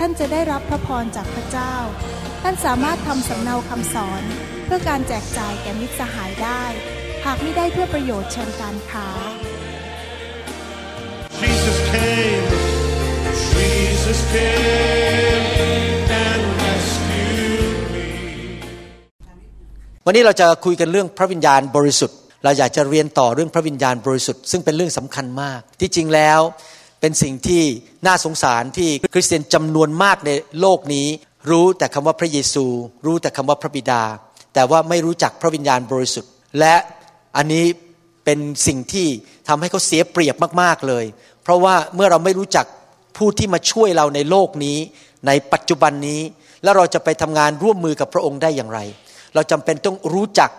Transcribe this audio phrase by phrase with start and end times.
[0.00, 1.74] ท่านจะได้รับพระพรจากพระเจ้า
[2.42, 4.22] ท่านสามารถทำสำเนาคำสอน
[4.64, 6.62] เพื่อการแจกจ่ายแก่มิตรสหายได้
[7.24, 9.08] หากไม่ได้เพื่อประโยชน์เชิงการค้า
[11.40, 12.46] Jesus came,
[13.52, 15.44] Jesus came
[16.24, 18.06] and rescued me.
[20.06, 26.40] วันนี้เราจะคุยกันเรื่องพระวิญญาณบริสุทธิ์ เราอยากจะเรียนต่อเรื่องพระวิญญาณบริสุทธิ์ซึ่งเป็นเรื่องสำคัญมาก ที่จริงแล้ว
[27.00, 27.62] เป็นสิ่งที่
[28.06, 31.06] น่าสงสารที่คริสเตียนจำนวนมากในโลกนี้
[31.50, 32.66] รู้แต่คำว่าพระเยซู
[33.06, 34.02] รู้แต่คำว่าพระบิดา
[34.54, 36.74] แต่ว่าไม่รู้จักพระวิญญาณบริสุทธิ์ และ
[37.36, 37.64] อันนี้
[38.24, 39.08] เป็นสิ่งที่
[39.48, 41.04] ทำให้เขาเสียเปรียบมากๆเลย
[41.42, 42.66] เพราะว่าเมื่อเราไม่รู้จัก
[43.16, 44.78] ผู้ที่มาช่วยเราในโลกนี้
[45.26, 46.20] ในปัจจุบันนี้
[46.62, 48.80] แล้วเราจะไปทำงานร่วมมือกับพระองค์ได้อย่างไร
[49.34, 50.50] เราจำเป็นต้องรู้จัก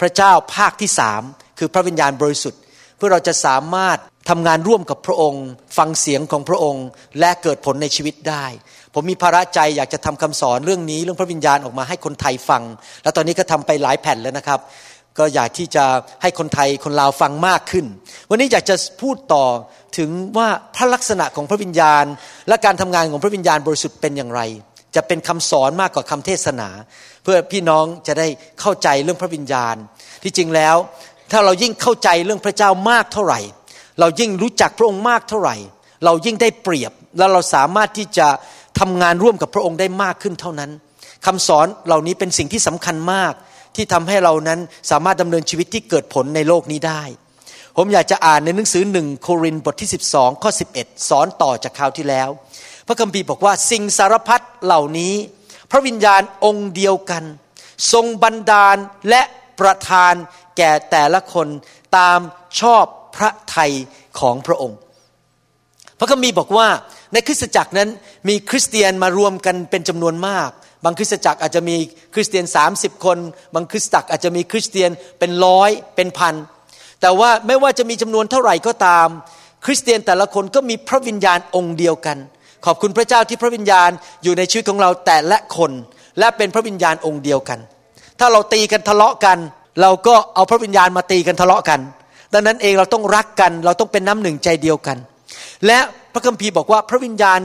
[0.00, 1.22] พระเจ้าภาคที่สาม
[1.58, 2.60] คือพระวิญญาณบริสุทธิ์
[2.96, 3.98] เพื่อเราจะสามารถ
[4.30, 5.44] ทำงานร่วมกับพระองค์
[5.78, 6.86] ฟังเสียงของพระองค์
[7.20, 8.46] และเกิดผลในชีวิตได้
[8.94, 12.62] ผมมีภาระใจอยากจะทำคำสอนเรื่องนี้เรื่องพระวิญญาณออกมาให้คนไทยฟัง
[13.02, 14.60] แล้วตอนนี้ก็ทำไปหลายแผ่นแล้วนะครับ
[15.18, 15.84] ก็อยากที่จะ
[16.22, 17.86] ให้คนไทยคนลาวฟังมากขึ้น
[18.30, 19.44] วันนี้อยากจะพูดต่อ
[19.98, 22.04] ถึงว่าพระลักษณะของพระวิญญาณ
[22.48, 24.40] และการทำงานของพระวิญญาณบริสุทธิ์เป็นอย่างไร
[24.96, 26.68] จะเป็นคำสอนมากกว่าคำเทศนา
[27.22, 28.26] เพื่อพี่น้องจะได้
[28.60, 29.76] เข้าใจเรื่องพระวิญญาณ
[30.22, 30.76] ที่จริงแล้ว
[31.30, 33.40] ถ้าเรายิ่งเข้าใจเรื่องพระเจ้ามากเท่าไหร่
[34.00, 35.56] เรายิ่งรู้จักพระองค์มากเท่าไหร่
[36.04, 38.28] เรายิ่งได้เปรียบ แล้วเราสามารถที่จะ
[38.80, 40.70] ทำงานร่วมกับพระองค์ได้มากขึ้นเท่านั้น
[41.26, 43.32] คำสอนเหล่านี้เป็นสิ่งที่สำคัญมาก
[43.76, 47.02] ที่ทำให้เรานั้นสามารถดำเนินชีวิตที่เกิดผลในโลกนี้ได้
[47.76, 52.28] ผมอยากจะอ่านในหนังสือหนึ่งโครินบทที่ 12ข้อ11 สอนต่อจากคราวที่แล้ว
[52.86, 55.14] พระคัมภีร์บอกว่าสิ่งสารพัดเหล่านี้
[55.70, 57.24] พระวิญญาณองค์เดียวกัน
[57.92, 58.76] ทรงบันดาล
[59.08, 59.22] และ
[59.60, 60.14] ประทาน
[60.56, 61.48] แก่แต่ละคน
[61.96, 62.18] ตาม
[62.60, 62.84] ชอบ
[63.16, 63.72] พระทัย
[64.20, 64.78] ของพระองค์
[65.98, 66.68] พระคัมภีร์บอกว่า
[67.12, 67.88] ในคริสตจักรนั้น
[68.28, 70.50] มีคริสเตียนมารวมกันเป็นจำนวนมาก
[70.84, 71.76] บางคริสตจักรอาจจะมี
[72.14, 72.44] คริสเตียน
[72.74, 73.18] 30 คน
[73.54, 76.34] บางคริสตจักรอาจจะมีคริสเตียนเป็นร้อยเป็นพัน
[77.00, 79.08] แต่ว่าไม่ว่าจะมีจำนวนเท่าไหร่ก็ตาม
[79.64, 82.18] คริสเตียนแต่ละคนก็มีพระวิญญาณองค์เดียวกัน
[82.66, 83.90] ขอบคุณพระเจ้าที่พระวิญญาณ
[84.22, 85.72] อยู่ในชีวิตของเราแต่ละคน
[86.18, 87.58] และเป็นพระวิญญาณองค์เดียวกัน
[88.18, 89.38] ถ้าเราตีกันทะเลาะกัน
[89.80, 91.80] เราก็เอาพระวิญญาณมาตีกันทะเลาะกัน
[92.32, 94.96] ดังนั้นเองเราต้องรักกัน เราต้องเป็นน้ำหนึ่งใจเดียวกัน
[95.66, 95.78] และ
[96.12, 97.40] พระคัมภีร์บอกว่าพระวิญญาณ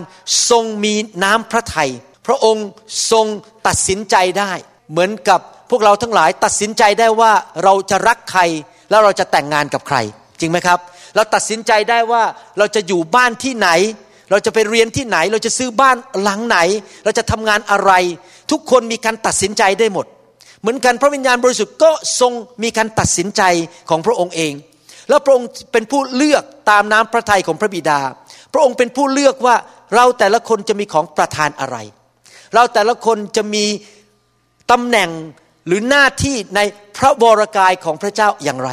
[0.49, 1.91] ทรงมีน้ำพระทัย
[2.27, 2.67] พระองค์
[3.11, 3.25] ทรง
[3.67, 4.51] ตัดสินใจได้
[4.91, 7.31] เหมือนกับพวกเราทั้งหลายตัดสินใจได้ว่า
[7.63, 8.41] เราจะรักใคร
[8.89, 9.97] แล้วเราจะแต่งงานกับใคร
[10.39, 10.79] จริงไหมครับ
[11.15, 12.23] เราตัดสินใจได้ว่า
[12.57, 13.69] เราจะอยู่บ้านที่ไหน
[14.31, 16.57] เราจะไปเรียนที่ไหน เราจะซื้อบ้านหลังไหน
[17.03, 17.91] เราจะทำงานอะไร
[18.51, 20.05] ทุกคนมีการตัดสินใจได้หมด
[20.61, 22.33] เหมือนกันพระวิญญาณบริสุทธิ์ก็ทรง
[22.63, 23.41] มีการตัดสินใจ
[23.89, 24.53] ของพระองค์เอง
[25.09, 27.99] แล้วพระองค์เป็นผู้เลือกตามน้ำพระทัยของพระบิดา
[28.53, 29.55] พระองค์เป็นผู้เลือกว่า
[29.95, 31.77] เราแต่ละคนจะมีของประทานอะไร
[32.55, 33.65] เราแต่ละคนจะมี
[34.71, 35.09] ตำแหน่ง
[35.67, 36.59] หรือหน้าที่ใน
[36.97, 38.69] พระวรกายของพระเจ้าอย่างไร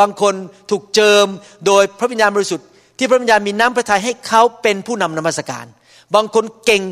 [0.00, 0.34] บางคน
[0.70, 1.26] ถูกเจิม
[1.66, 2.66] โดยพระวิญญาณบริสุทธิ์
[2.98, 5.66] ที่พระวิญญาณมีน้ำพระทัยให้เขาเป็นผู้นำนมัสการ
[6.14, 6.82] บางคนเก่ง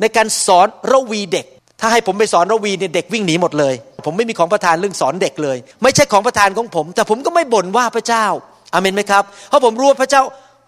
[0.00, 1.46] ในการสอนระวีเด็ก
[1.80, 3.74] ถ้าให้ผมไปสอนระวีเนี่ยเด็กวิ่งหนีหมดเลย
[4.06, 8.26] ผมไม่มีของประทานเรื่องสอนเด็กเลย ไม่ใช่ของประทานของผม แต่ผมก็ไม่บ่นว่าพระเจ้า
[8.72, 10.22] อาเมนไหมครับเพราะผมรู้ว่าพระเจ้า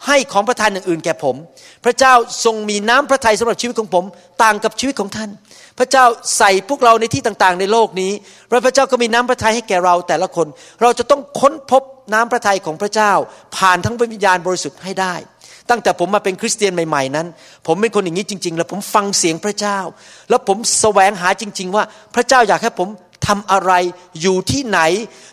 [0.07, 1.37] ให้ของประทานอย่างอื่นแก่ผม
[1.85, 2.13] พระเจ้า
[2.45, 4.05] ทรงมีน้ำพระทัยสำหรับชีวิตของผม
[4.43, 5.31] ต่างกับชีวิตของท่าน
[5.79, 6.05] พระเจ้า
[6.39, 8.13] ใส่พวกเราในที่ต่างๆ ในโลกนี้
[8.51, 10.47] แล้วพระเจ้าก็มีน้ำพระทัยให้แก่เราแต่ละคน
[10.83, 11.83] เราจะต้องค้นพบ
[12.13, 13.13] น้ำพระทัยของพระเจ้า
[13.57, 15.15] ผ่านทั้งวิญญาณบริสุทธิ์ให้ได้
[15.71, 17.27] ตั้งแต่ผมมาเป็นคริสเตียนใหม่ๆนั้น
[17.67, 19.79] ผมเป็นคนอย่างนี้จริง ๆ แล้วผมฟังเสียงพระเจ้า
[20.31, 21.85] แล้วผมแสวงหาจริง ๆ ว่า
[22.15, 22.89] พระเจ้าอยากให้ผม
[23.27, 23.73] ทำอะไร
[24.23, 24.81] อยู่ที่ไหน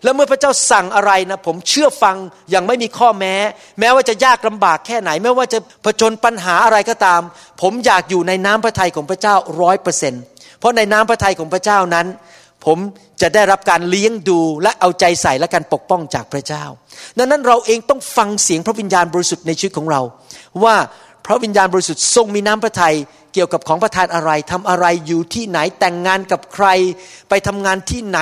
[0.04, 2.16] แล้วเมื่อพระเจ้าสั่งอะไรนะผมเชื่อฟัง
[2.50, 3.36] อย่างไม่มีข้อแม้
[3.80, 7.22] แม้ว่าจะยากลำบากแค่ไหน แม้ว่าจะผจญปัญหาอะไรก็ตาม
[7.62, 10.24] ผมอยากอยู่ในน้ำพระทัยของพระเจ้าร้อยเปอร์เซ็นต์
[10.60, 12.08] เพราะในน้ำพระทัยของพระเจ้านั้น
[12.66, 12.78] ผม
[13.22, 16.64] จะได้รับการเลี้ยงดูและเอาใจใส่และการปกป้องจากพระเจ้า
[17.18, 20.02] ดังนั้นเราเองต้องฟังเสียงพระวิญญาณบริสุทธิ์ในชีวิตของเรา
[20.64, 20.76] ว่า
[21.26, 22.96] พระวิญญาณบริสุทธิ์ทรงมีน้ำพระทัย
[23.34, 26.68] เกี่ยวกับของประทานอะไรทำอะไรอยู่ที่ไหนแต่งงานกับใคร
[27.30, 28.20] ไปทำงานที่ไหน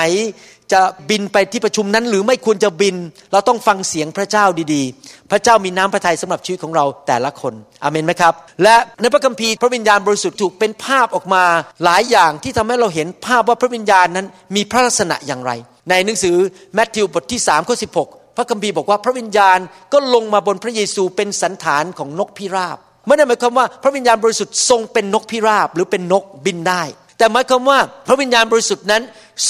[0.73, 2.95] จะบินไปที่ประชุมนั้น หรือไม่ควรจะบิน
[3.31, 8.33] เราต้องฟังเสียงพระเจ้าดีๆ พระเจ้ามีน้ำพระทัยสำหรับชีวิตของเราแต่ละคนอเมนไหมครับ
[8.63, 11.43] และในพระคัมภีร์พระวิญญาณบริสุทธิ์ถูกเป็นภาพออกมา
[11.83, 15.51] หลายอย่างที่ทำให้เราเห็นภาพว่าพระวิญญาณนั้นมีพระลักษณะอย่างไร
[15.89, 16.35] ในหนังสือ
[16.73, 17.75] แมทธิวบทที่3ข้อ
[18.05, 19.59] 16พระคัมภีร์บอกว่าพระวิญญาณ
[19.93, 22.77] ก็ลงมาบนพระเยซูเป็นสันฐานของนกพิราบ
[23.07, 26.83] ไม่ได้หมายความว่าพระวิญญาณบริสุทธิ์ทรงเป็นนกพิราบหรือเป็นนกบินได้
[27.17, 29.01] แต่หมายความว่าพระวิญญาณบริสุทธิ์นั้น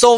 [0.04, 0.18] ทรง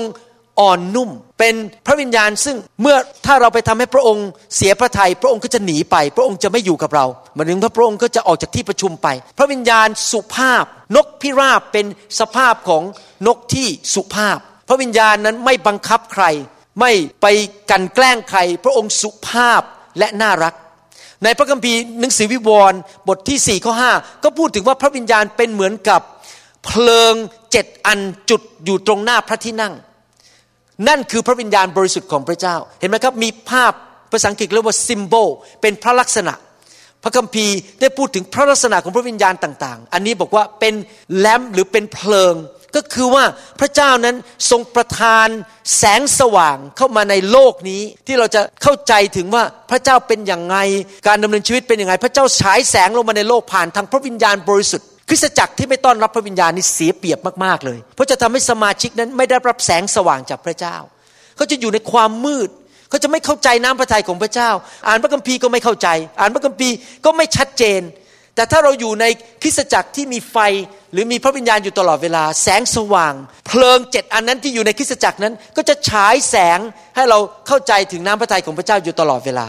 [0.62, 1.10] อ่อนนุ่ม
[1.40, 1.56] เป็น
[1.86, 10.66] พระวิญญาณซึ่งเมื่อถ้าเราไปทำให้พระองค์เสียพระทยัยพระองค์ก็จะหนีไป พระองค์จะไม่อยู่กับเราเหมายถึงพระองค์ก็จะออกจากที่ประชุมไป พระวิญญาณสุภาพ
[10.96, 11.86] นกพิราบเป็น
[12.20, 12.84] สภาพของ
[13.28, 14.38] นกที่สุภาพ
[14.68, 16.26] พระวิญญาณนั้นไม่บังคับใคร
[16.80, 16.92] ไม่
[17.22, 17.26] ไป
[17.72, 19.62] กันแกล้งใคร พระองค์สุภาพ
[20.00, 20.54] และน่ารัก
[21.24, 26.02] ในพระคัมภีร์หนังสือวิวรณ์บทที่4ข้อ5ก็พูดถึงว่าพระวิญญาณเป็นเหมือนกับ
[26.66, 27.14] เพลิง
[27.52, 28.00] เจ็ดอัน
[28.30, 29.74] จุดอยู่ตรงหน้าพระที่นั่ง
[30.88, 33.74] นั่นคือพระวิญญาณบริสุทธิ์ของพระเจ้า เห็นไหมครับ มีภาพ
[34.12, 35.30] ภาษาอังกฤษเรียกว่า symbol
[35.62, 36.34] เป็นพระลักษณะ
[37.04, 40.74] พระคัมภีร์ได้พูดถึงพระลักษณะของพระวิญญาณต่าง ๆ อันนี้บอกว่าเป็น
[41.18, 42.36] แลมหรือเป็นเพลิง
[42.76, 43.24] ก็คือว่า
[43.60, 44.16] พระเจ้านั้น
[44.50, 45.28] ทรงประทาน
[45.78, 50.58] แสงสว่างเข้ามาในโลกนี้ ที่เราจะเข้าใจถึงว่าพระเจ้าเป็นอย่างไง
[51.08, 60.76] การดำเนินชีวิตเป็นอย่างไง พระเจ้าฉายแสงลงมาในโลกผ่านทางพระวิญญาณบริสุทธิ์ คริสตจักรที่ไม่ต้อนรับพระวิญญาณนี่เสียเปรียบมากๆเลย เพราะจะทำให้สมาชิกนั้นไม่ได้รับแสงสว่างจากพระเจ้า
[61.36, 62.50] เขาจะอยู่ในความมืด
[62.90, 64.50] เขาจะไม่เข้าใจน้ำพระทัยของพระเจ้า
[64.88, 65.88] อ่านพระคัมภีร์ก็ไม่เข้าใจ
[66.20, 66.76] อ่านพระคัมภีร์
[67.06, 67.82] ก็ไม่ชัดเจน
[68.36, 69.06] แต่ถ้าเราอยู่ใน
[69.42, 70.38] คริสตจักรที่มีไฟ
[70.92, 73.14] หรือมีพระวิญญาณอยู่ตลอดเวลา แสงสว่าง
[73.48, 76.60] เพลิงเจ็ดอันนั้นที่อยู่ในคริสตจักรนั้น ก็จะฉายแสง
[76.96, 79.48] ให้เราเข้าใจถึงน้ำพระทัยของพระเจ้าอยู่ตลอดเวลา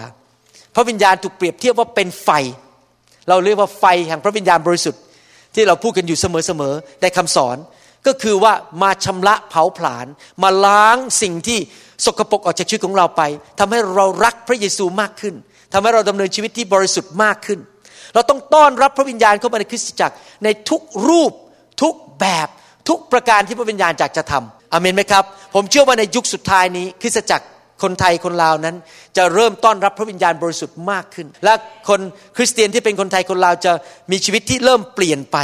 [0.75, 2.29] พระวิญญาณถูกเปรียบเทียบว่าเป็นไฟ
[3.29, 5.01] เราเรียกว่าไฟแห่งพระวิญญาณบริสุทธิ์
[5.55, 7.57] ที่เราพูดกันอยู่เสมอๆในคำสอน
[8.07, 8.53] ก็คือว่า
[8.83, 10.07] มาชำระเผาผลาญ
[10.43, 11.59] มาล้างสิ่งที่
[12.05, 13.23] สกปรกออกจากชีวิตของเราไป
[13.59, 15.35] ทำให้เรารักพระเยซูมากขึ้น
[15.73, 17.59] ทำให้เราดำเนินชีวิตที่บริสุทธิ์มากขึ้น
[18.15, 20.15] เราต้องต้อนรับพระวิญญาณเข้ามาในคริสตจักร
[20.45, 21.33] ในทุกรูป
[21.83, 22.49] ทุกแบบ
[22.89, 27.45] ทุกประการที่พระวิญญาณอยากจะทำอเมนไหมครับ ผมเชื่อว่าในยุคสุดท้ายนี้คริสตจักร
[27.83, 28.77] คนไทยคนลาวนั้น
[29.17, 31.55] จะเริ่มต้อนรับพระวิญญาณบริสุทธิ์มากขึ้น และ
[31.89, 32.01] คน
[32.37, 33.73] คริสเตียนที่เป็นคนไทยคนลาวจะ
[34.11, 35.39] มีชีวิตที่เริ่มเปลี่ยนไป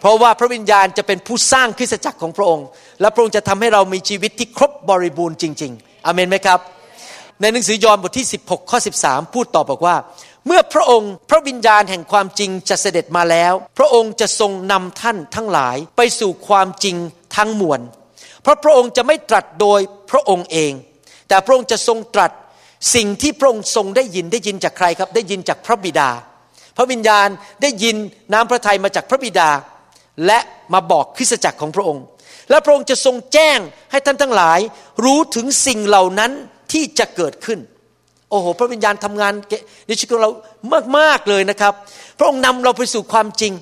[0.00, 2.66] เพราะว่าพระวิญญาณจะเป็นผู้สร้างคริสตจักรของพระองค์
[3.00, 6.60] และพระองค์จะทำให้เรามีชีวิตที่ครบบริบูรณ์จริง ๆอเมนไหมครับ
[7.40, 9.96] ในหนังสือยอห์นบทที่ 16ข้อ13 พูดต่อบอกว่า
[10.46, 16.96] เมื่อพระองค์พระวิญญาณแห่งความจริงจะเสด็จมาแล้ว พระองค์จะทรงนำท่านทั้งหลายไปสู่ความจริง
[17.36, 17.80] ทั้งมวล
[18.42, 20.72] เพราะพระองค์จะไม่ตรัสโดยพระองค์เอง
[21.28, 22.32] แต่พระองค์จะทรงตรัส
[22.94, 26.10] สิ่งที่พระองค์ทรงได้ยินได้ยินจากใครครับ ได้ยินจากพระบิดา
[26.76, 27.28] พระวิญญาณ
[27.62, 27.96] ได้ยิน
[28.32, 29.50] น้ำพระทัยมาจากพระบิดา
[30.26, 30.38] และ
[30.74, 32.04] มาบอกคริสตจักรของพระองค์
[32.50, 33.58] และพระองค์จะทรงแจ้ง
[33.90, 34.58] ให้ท่านทั้งหลาย
[35.04, 36.32] รู้ถึงสิ่งเหล่านั้น
[36.72, 37.58] ที่จะเกิดขึ้น
[38.30, 39.32] โอ้โห พระวิญญาณทำงาน
[39.86, 40.30] ในชีวิตของเรา
[40.98, 41.72] มากๆเลยนะครับ
[42.18, 43.52] พระองค์นำเราไปสู่ความจริง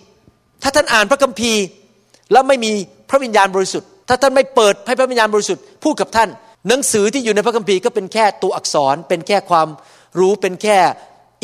[0.62, 1.62] ถ้าท่านอ่านพระคัมภีร์
[2.32, 2.70] แล้วไม่มี
[3.10, 6.28] พระวิญญาณบริสุทธิ์ ถ้าท่านไม่เปิดให้พระวิญญาณบริสุทธิ์พูดกับท่าน
[6.68, 9.68] หนังสือที่อยู่ในพระคัมภีร์ก็เป็นแค่ตัวอักษร เป็นแค่ความ
[10.18, 10.78] รู้เป็นแค่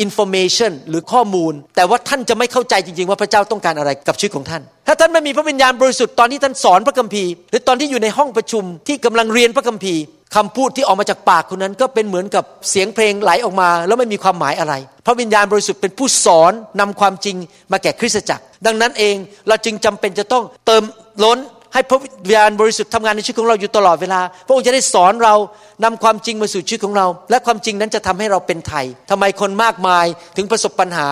[0.05, 10.01] information หรือข้อมูล แต่ว่าท่านจะไม่เข้าใจจริง ๆ ว่าพระเจ้าต้องการอะไรกับชีวิตของท่าน ถ้าท่านไม่มีพระวิญญาณบริสุทธิ์ตอนที่ท่านสอนพระคัมภีร์ หรือตอนที่อยู่ในห้องประชุมที่กำลังเรียนพระคัมภีร์
[10.35, 14.73] คำพูดที่ออกมาจากปากคนนั้น ก็เป็นเหมือนกับเสียงเพลงไหลออกมา แล้วไม่มีความหมายอะไร
[15.05, 17.35] พระวิญญาณบริสุทธิ์เป็นผู้สอนนำความจริง
[17.71, 19.15] มาแก่คริสตจักร ดังนั้นเอง
[19.47, 20.83] เราจึงจำเป็นจะต้องเติม
[21.23, 21.37] ล้น
[21.73, 25.35] ให้พระวิญญาณบริสุทธิ์ทำงานในชีวิตของเราอยู่ตลอดเวลา พระองค์จะได้สอนเรา
[25.83, 30.05] นำความจริงมาสู่ชีวิตของเรา และความจริงนั้นจะทำให้เราเป็นไทยทำไมคนมากมาย
[30.37, 31.07] ถึงประสบปัญหา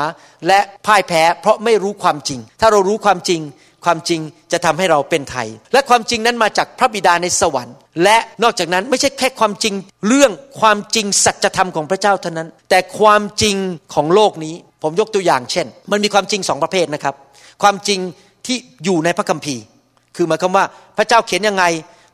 [0.48, 3.41] และพ่ายแพ้ เพราะไม่รู้ความจริง ถ้าเรารู้ความจริง
[3.86, 9.74] ความจริงจะทำให้เราเป็นไทย และความจริงนั้นมาจากพระบิดาในสวรรค์ และนอกจากนั้นไม่ใช่แค่ความจริง
[10.08, 13.56] เรื่องความจริงสัจธรรมของพระเจ้าเท่านั้น แต่ความจริง
[13.94, 17.15] ของโลกนี้ ผมยกตัวอย่างเช่น มันมีความจริงสองประเภทนะครับ
[17.63, 18.00] ความจริง
[18.46, 19.63] ที่อยู่ในพระคัมภีร์
[20.15, 20.65] คือหมายความว่า
[20.98, 21.63] พระเจ้าเขียนยังไง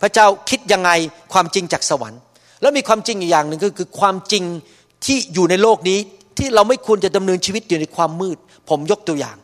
[0.01, 0.91] พระเจ้าคิดยังไง
[1.33, 2.19] ความจริงจากสวรรค์
[2.61, 4.43] แล้วมีความจริงอีกอย่างหนึ่งก็คือความจริง
[5.05, 5.99] ที่อยู่ในโลกนี้
[6.37, 8.37] ที่เราไม่ควรจะดำเนินชีวิตอยู่ในความมืด
[8.69, 9.37] ผมยกตัวอย่าง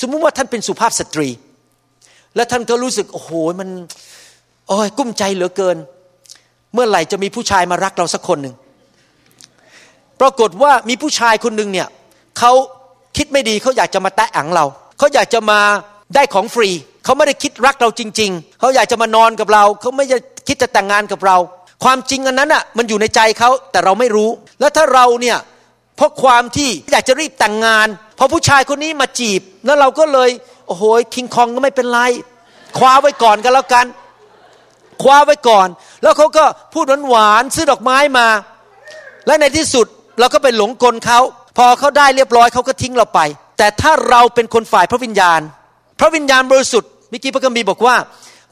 [0.00, 1.28] สมมุติว่าท่านเป็นสุภาพสตรี
[2.36, 3.68] และท่านก็รู้สึกโอ้โหมัน
[4.68, 5.76] โอ้ยกุ้มใจเหลือเกิน
[6.74, 8.54] เมื่อไหร่จะมีผู้ชายมารักเราสักคนหนึ่ง
[10.20, 11.88] ปรากฏว่ามีผู้ชายคนหนึ่งเนี่ย
[12.38, 12.52] เขา
[13.16, 14.64] คิดไม่ดีเขาอยากจะมาแตะอังเรา
[14.98, 15.60] เขาอยากจะมา
[16.14, 16.70] ได้ของฟรี
[17.06, 21.36] เขาไม่ได้คิดรักเราจริง ๆ เขาอยากจะมานอนกับเรา เขาไม่ได้คิดจะแต่งงานกับเรา
[21.84, 25.38] ความจริงอันนั้นอะมันอยู่ในใจเขาแต่เราไม่รู้ แล้วถ้าเราเนี่ย
[25.96, 27.86] เพราะความที่อยากจะรีบแต่งงาน
[28.18, 30.30] พอผู้ชายคนนี้มาจีบ แล้วเราก็เลย
[30.66, 30.82] โอ้โห
[31.14, 32.00] คิงคองก็ไม่เป็นไร
[32.78, 33.86] คว้าไว้ก่อนกันแล้วกัน
[35.02, 35.68] คว้าไว้ก่อน
[36.02, 36.44] แล้วเขาก็
[36.74, 38.28] พูดหวานๆซื้อดอกไม้มา
[39.26, 39.86] และในที่สุด
[40.18, 41.20] เราก็ไปหลงกลเขา
[41.56, 43.20] พอเขาได้เรียบร้อยเขาก็ทิ้งเราไป
[43.58, 45.40] แต่ถ้าเราเป็นคนฝ่ายพระวิญญาณ
[46.00, 47.96] พระวิญญาณบริสุทธิ์ มิกี้พระคัมภีร์บอกว่า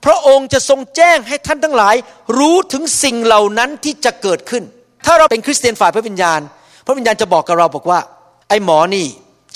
[0.04, 1.94] พระองค์จะทรงแจ้งให้ท่านทั้งหลาย
[2.38, 4.62] รู้ถึงสิ่งเหล่านั้นที่จะเกิดขึ้น
[5.06, 6.40] ถ้าเราเป็นคริสเตียนฝ่ายพระวิญญาณ
[6.86, 8.00] พระวิญญาณจะบอกกับเราบอกว่า
[8.48, 9.06] ไอ้หมอนี่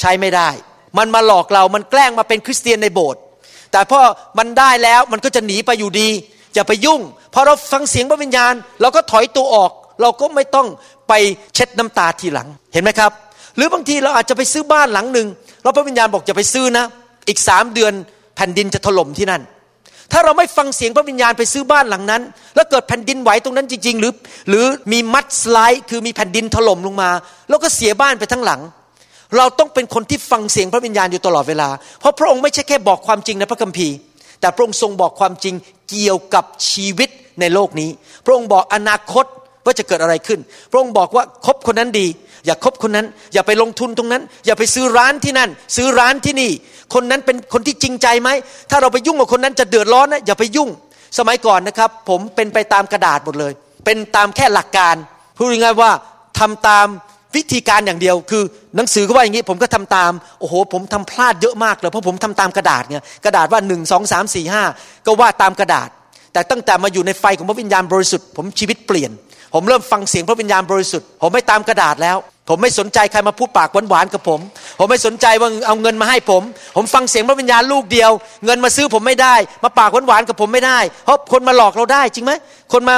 [0.01, 0.49] ใช้ไม่ได้
[0.99, 3.21] มันมาหลอกเรา มันแกล้งมาเป็นคริสเตียนในโบสถ์
[3.73, 4.01] แต่พอ
[4.39, 6.09] มันได้แล้วมันก็จะหนีไปอยู่ดี
[6.55, 7.01] อย่าไปยุ่ง
[7.35, 10.67] พอเราฟังเสียงพระวิญญาณ เราก็ถอยตัวออก เราก็ไม่ต้อง
[11.09, 11.13] ไป
[11.55, 13.13] เช็ดน้ำตาทีหลัง เห็นไหมครับ
[13.57, 15.29] หรือบางทีเราอาจจะไปซื้อบ้านหลังหนึ่ง
[15.63, 16.85] เราพระวิญญาณบอกอย่าไปซื้อนะ
[17.29, 17.93] อีกสามเดือน
[18.39, 19.43] แผ่นดินจะถล่มที่นั่น
[20.13, 22.23] ถ้าเราไม่ฟังเสียงพระวิญญาณไปซื้อบ้านหลังนั้น
[22.55, 24.13] แล้วเกิดแผ่นดินไหวตรงนั้นจริง ๆ หรือ
[24.49, 27.11] หรือมีมัดสไลด์คือมีแผ่นดินถล่มลงมา
[27.49, 28.61] แล้วก็เสียบ้านไปทั้งหลัง
[29.37, 31.69] เราต้องเป็นคนที่ฟังเสียงพระวิญญาณอยู่ตลอดเวลา
[32.01, 33.95] เพราะพระองค์ไม่ใช่แค่บอกความจริงในพระคัมภีร์
[34.41, 35.55] แต่พระองค์ทรงบอกความจริง
[35.91, 37.09] เกี่ยวกับชีวิต
[37.41, 37.91] ในโลกนี้
[38.25, 39.25] พระองค์บอกอนาคต
[39.65, 40.41] ว่าจะเกิดอะไรขึ้น
[40.71, 42.07] พระองค์บอกว่าคบคนนั้นดี
[42.47, 46.51] อย่าคบคนนั้น อย่าไปลงทุนตรงนั้น อย่าไปซื้อร้านที่นั่น ซื้อร้านที่นี่
[46.95, 48.29] คนนั้นเป็นคนที่จริงใจไหม
[48.71, 50.69] ถ้าเราไปยุ่งกับคนนั้นจะเดือดร้อนนะอย่าไปยุ่ง
[51.19, 53.53] สมัยก่อนนะครับ ผมเป็นไปตามกระดาษหมดเลย
[53.85, 54.95] เป็นตามแค่หลักการ
[55.37, 55.91] พูดง่ายๆว่า
[56.39, 56.87] ทำตาม
[57.37, 58.43] วิธีการอย่างเดียว คือ
[58.77, 64.63] หนังสือก็ว่าอย่างนี้ ผมก็ทำตามโอ้โห ผมทำพลาดเยอะมากเลยเพราะผมทำตามกระดาษไงกระดาษว่าหนึ่งสองสามสี่ห้า
[65.07, 65.89] ก็ว่าตามกระดาษ
[66.33, 69.11] แต่ตั้งแต่มาอยู่ในไฟของพระวิญญาณบริสุทธิ์ผมชีวิตเปลี่ยน
[69.55, 72.17] ผมเริ่มฟังเสียงพระวิญญาณบริสุทธิ์ ผมไม่ตามกระดาษแล้ว
[72.49, 74.41] ผมไม่สนใจใครมาพูดปากหวานๆกับผม
[74.79, 76.43] ผมไม่สนใจว่าเอาเงินมาให้ผม
[76.77, 78.11] ผมฟังเสียงพระวิญญาณลูกเดียว
[78.45, 82.33] เงินมาซื้อผมไม่ได้ มาปากหวานๆกับผมไม่ได้เพราะคนมาหลอกเราได้จริงไหม
[82.73, 82.97] คนมา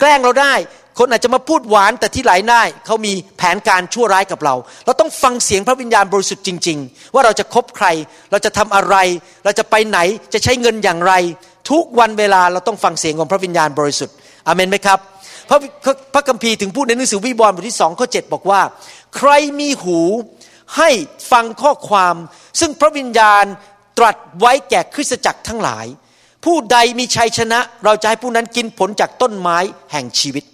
[0.00, 0.54] แกล้งเราได้
[0.98, 4.54] คนอาจจะมาพูดหวานแต่ที่ไหลได้เขามีแผนการชั่วร้ายกับเรา
[4.86, 7.86] เราต้องฟังเสียงพระวิญญาณบริสุทธิ์จริง ๆ ว่าเราจะคบใคร
[8.30, 8.96] เราจะทำอะไร
[9.44, 9.98] เราจะไปไหน
[10.32, 11.12] จะใช้เงินอย่างไร
[11.70, 14.14] ทุกวันเวลาเราต้องฟังเสียงของพระวิญญาณบริสุทธิ์
[14.46, 14.98] อเมนไหมครับ
[15.48, 15.58] พระ
[16.14, 18.60] พระคัมภีร์ถึงพูดในหนังสือวิวรณ์บทที่สองข้อเบอกว่า
[19.16, 19.30] ใคร
[19.60, 20.00] มีหู
[20.76, 20.90] ให้
[21.32, 22.14] ฟังข้อความ
[22.60, 23.44] ซึ่งพระวิญญาณ
[23.98, 25.86] ตรัสไว้แก่คริสตจักรทั้งหลาย
[26.44, 29.58] ผู้ใดมีชัยชนะ เราจะให้ผู้นั้นกินผลจากต้นไม้
[29.92, 30.44] แห่งชีวิต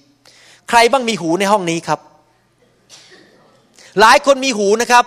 [0.68, 2.00] ใครบ้างมีหูในห้องนี้ครับ
[4.00, 5.04] หลายคนมีหูนะครับ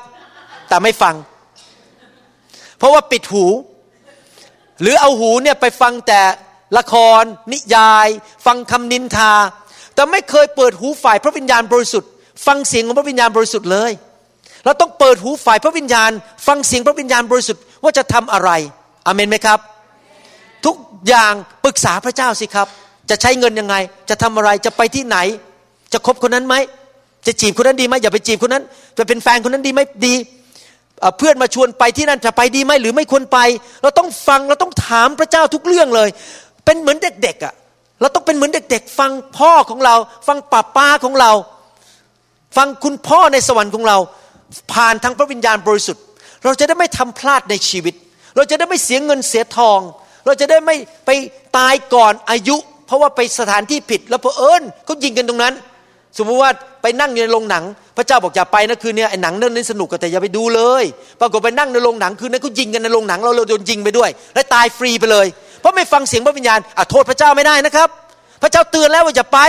[0.67, 1.15] แต่ไม่ฟัง
[2.77, 3.45] เพราะว่าปิดหู
[4.81, 6.21] หรือเอาหูเนี่ยไปฟังแต่
[6.77, 7.23] ละคร
[7.53, 8.07] นิยาย
[8.45, 9.33] ฟังคำนินทา
[10.01, 12.09] แต่ไม่เคยเปิดหูฝ่ายพระวิญญาณบริสุทธิ์
[12.45, 13.91] ฟังเสียงของพระวิญญาณบริสุทธิ์เลย
[14.65, 16.11] เราต้องเปิดหูฝ่ายพระวิญญาณ
[16.47, 18.49] ฟังเสียงพระวิญญาณบริสุทธิ์ว่าจะทำอะไร
[19.05, 19.59] อเมนไหมครับ
[20.65, 20.75] ทุก
[21.07, 22.67] อย่างปรึกษาพระเจ้าสิครับ
[23.09, 23.75] จะใช้เงินยังไง
[24.09, 25.17] จะทำอะไรจะไปที่ไหน
[25.93, 26.55] จะคบคนนั้นไหม
[27.27, 28.63] จะจีบคนนั้นดีไหมอย่าไปจีบคนนั้น
[28.97, 30.13] จะเป็นแฟนคนนั้นดีไหมดี
[31.17, 33.39] เพื่อนมาชวนไปที่นั่นจะไปดีไหมหรือไม่ควรไป
[33.81, 36.09] เราต้องฟังเราต้องถามพระเจ้าทุกเรื่องเลย
[36.65, 37.53] เป็นเหมือนเด็กๆอะ่ะ
[38.01, 39.95] เราต้องเป็นเหมือนเด็ก ๆ ฟังพ่อของเรา
[40.27, 41.31] ฟังป้าป้าของเรา
[42.57, 43.97] ฟังคุณพ่อในสวรรค์ของเรา
[44.73, 46.03] ผ่านทางพระวิญญาณบริสุทธิ์
[46.43, 47.95] เราจะได้ไม่ทำพลาดในชีวิต
[48.35, 49.79] เราจะได้ไม่เสียเงินเสียทอง
[50.25, 51.09] เราจะได้ไม่ไป
[51.57, 55.53] ตายก่อนอายุ เพราะว่าไปสถานที่ผิด แล้วเพอเอิญเขายิงกันตรงนั้น
[56.17, 56.51] สมมติว่า
[56.81, 57.63] ไปนั่งอยู่ในโรงหนัง
[57.97, 60.83] พระเจ้าบอกอย่าไปนะคืนนี้ไอ้หนังเรื่องนี้สนุกแต่อย่าไปดูเลย
[61.21, 65.27] ปรากฏไปนั่งในโรงหนังคืนนั้นเขายิงกันในโรงหนังเราเราโดนยิงไปด้วย และตายฟรีไปเลย
[65.61, 67.89] เพราะไม่ฟังเสียงพระวิญญาณอะโทษพระเจ้าไม่ได้นะครับ
[68.43, 69.39] พระเจ้าเตือนแล้วว่าอย่าไป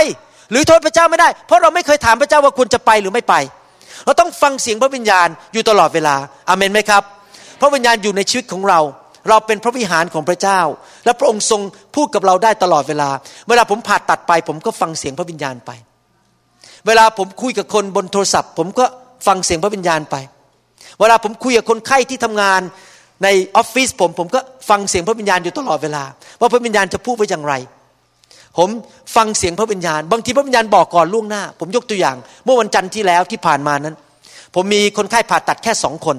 [0.51, 3.35] หรือโทษพระเจ้าไม่ได้ เพราะเราไม่เคยถามพระเจ้าว่าควรจะไปหรือไม่ไป
[4.05, 6.15] เราต้องฟังเสียงพระวิญญาณอยู่ตลอดเวลา
[6.49, 7.03] อาเมนไหมครับ
[7.61, 8.79] พระวิญญาณอยู่ในชีวิตของเรา
[9.29, 10.59] เราเป็นพระวิหารของพระเจ้า
[11.05, 11.61] และพระองค์ทรง
[11.95, 13.09] พูดกับเราได้ตลอดเวลา
[13.49, 15.71] เวลาผมผ่าตัดไป ผมก็ฟังเสียงพระวิญญาณไป
[16.87, 18.85] เวลาผมคุยกับคนบนโทรศัพท์ ผมก็
[19.27, 20.15] ฟังเสียงพระวิญญาณไป
[20.99, 22.61] เวลาผมคุยกับคนไข้ที่ทำงาน
[23.23, 26.03] ในออฟฟิศผมผมก็ฟังเสียงพระวิญญาณอยู่ตลอดเวลา
[26.39, 27.53] ว่าพระวิญญาณจะพูดไว้อย่างไร
[28.57, 28.69] ผม
[29.15, 33.95] ฟังเสียงพระวิญญาณ บางทีพระวิญญาณบอกก่อนล่วงหน้า ผมยกตัวอย่าง เมื่อวันจันทร์ที่แล้วที่ผ่านมานั้น
[34.55, 36.17] ผมมีคนไข้ผ่าตัดแค่สองคน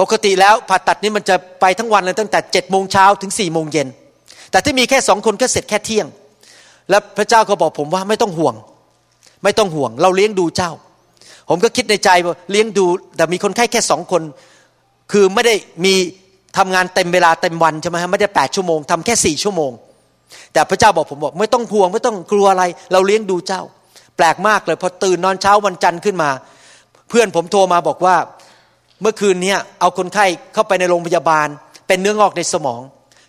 [0.00, 3.88] ปกติแล้วผ่าตัดนี้มันจะไปทั้งวันเลยตั้งแต่เจ็ดโมงเช้าถึงสี่โมงเย็น
[4.50, 6.06] แต่ที่มีแค่สองคนก็เสร็จแค่เที่ยง
[6.90, 8.54] แล้วพระเจ้าก็บอกผมว่าไม่ต้องห่วง
[9.44, 10.70] ไม่ต้องห่วง เราเลี้ยงดูเจ้า
[11.48, 14.22] ผมก็คิดในใจว่าเลี้ยงดู แต่มีคนไข้แค่สองคน
[15.12, 15.94] คือไม่ได้มี
[16.58, 19.72] ทำงานเต็มเวลาเต็มวันใช่ไหมฮะไม่ได้แปดชั่วโมงทำแค่สี่ชั่วโมง
[20.52, 23.62] แต่พระเจ้าบอกผมบอกไม่ต้องห่วงไม่ต้องกลัวอะไร เราเลี้ยงดูเจ้า
[24.16, 26.30] แปลกมากเลยพอตื่นนอนเช้าวันจันทร์ขึ้นมา
[27.08, 28.16] เพื่อนผมโทรมาบอกว่า
[29.00, 31.48] เมื่อคืนนี้เอาคนไข้เข้าไปในโรงพยาบาล
[31.86, 32.80] เป็นเนื้องอกในสมอง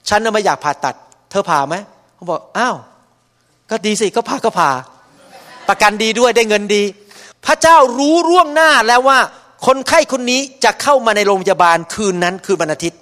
[0.10, 0.96] ฉันน่ะไม่อยากผ่าตัด
[1.30, 1.76] เธอผ่าไหม
[2.16, 2.76] เขาบอกอ้าว
[3.70, 4.70] ก็ดีสิก็ผ่าก็ผ่า
[5.70, 6.84] ประกันดีด้วยได้เงินดี
[7.46, 9.20] พระเจ้ารู้ร่วงหน้าแล้วว่า
[9.66, 13.00] คนไข้คนนี้จะเข้ามาในโรงพยาบาลคืนนั้นคือวันอาทิตย์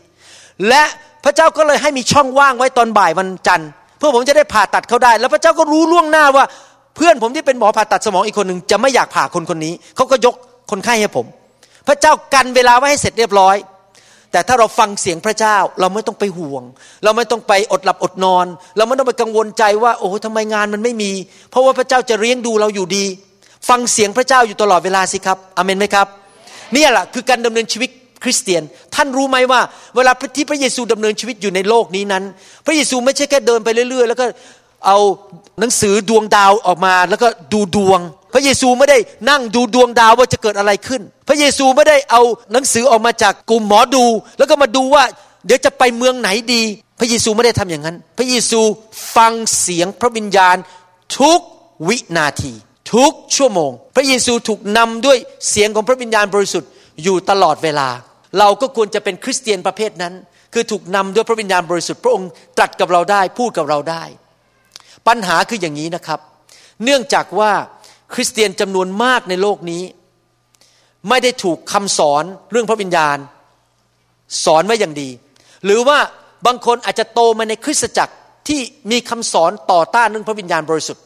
[0.70, 0.84] และ
[1.24, 6.46] พระเจ้าก็เลยให้มีช่องว่างไว้ตอนบ่ายวันจันทร์เพื่อผมจะได้ผ่าตัดเขาได้ แล้วพระเจ้าก็รู้ล่วงหน้าว่า
[6.96, 10.36] เพื่อนผมที่เป็นหมอผ่าตัดสมองอีกคนหนึ่งจะไม่อยากผ่าคนคนนี้เขาก็ยก
[10.72, 11.25] คนไข้ให้ผม
[11.88, 13.56] พระเจ้ากันเวลาไว้ให้เสร็จเรียบร้อย
[14.31, 16.63] แต่ถ้าเราฟังเสียงพระเจ้าเราไม่ต้องไปห่วง
[17.03, 18.45] เราไม่ต้องไปอดหลับอดนอน
[18.77, 21.11] เราไม่ต้องไปกังวลใจว่าโอ้ทำไมงานมันไม่มี
[21.50, 23.05] เพราะว่าพระเจ้าจะเลี้ยงดูเราอยู่ดี
[23.69, 26.07] ฟังเสียงพระเจ้าอยู่ตลอดเวลาสิครับอเมนไหมครับ
[26.75, 27.89] นี่แหละคือการดำเนินชีวิต
[28.23, 28.63] คริสเตียน
[28.95, 29.61] ท่านรู้ไหมว่า
[29.95, 32.23] เวลาที่พระเยซูดำเนินชีวิตอยู่ในโลกนี้นั้น
[32.65, 34.25] พระเยซูไม่ใช่แค่เดินไปเรื่อย ๆ แล้วก็
[34.85, 34.97] เอา
[35.59, 38.00] หนังสือดวงดาวออกมา แล้วก็ดูดวง
[38.33, 38.97] พระเยซูไม่ได้
[39.29, 42.21] นั่งดูดวงดาวว่าจะเกิดอะไรขึ้น พระเยซูไม่ได้เอา
[42.51, 44.05] หนังสือออกมาจากกลุ่มหมอดู
[44.38, 45.03] แล้วก็มาดูว่า
[45.45, 46.63] เดี๋ยวจะไปเมืองไหนดี
[47.00, 48.61] พระเยซูไม่ได้ทำอย่างนั้น พระเยซู
[49.15, 50.55] ฟังเสียงพระวิญญาณ
[51.19, 51.39] ทุก
[51.88, 52.53] วินาที
[52.93, 55.17] ทุกชั่วโมง พระเยซูถูกนำด้วย
[55.50, 56.69] เสียงของพระวิญญาณบริสุทธิ์
[57.03, 57.89] อยู่ตลอดเวลา
[58.39, 60.13] เราก็ควรจะเป็นคริสเตียนประเภทนั้น
[60.53, 64.03] คือถูกนำด้วยพระวิญญาณบริสุทธิ์พระองค์ตรัสกับเราได้พูดกับเราได้
[65.07, 66.19] ปัญหาคืออย่างนี้นะครับ
[66.83, 67.51] เนื่องจากว่า
[68.13, 69.84] คริสเตียนจำนวนมากในโลกนี้
[71.10, 73.18] ไม่ได้ถูกคำสอนเรื่องพระวิญญาณ
[74.46, 75.10] สอนไว้อย่างดี
[75.65, 75.98] หรือว่า
[76.46, 78.13] บางคนอาจจะโตมาในคริสตจักร
[78.48, 78.60] ที่
[78.91, 81.03] มีคำสอนต่อต้านเรื่องพระวิญญาณบริสุทธิ์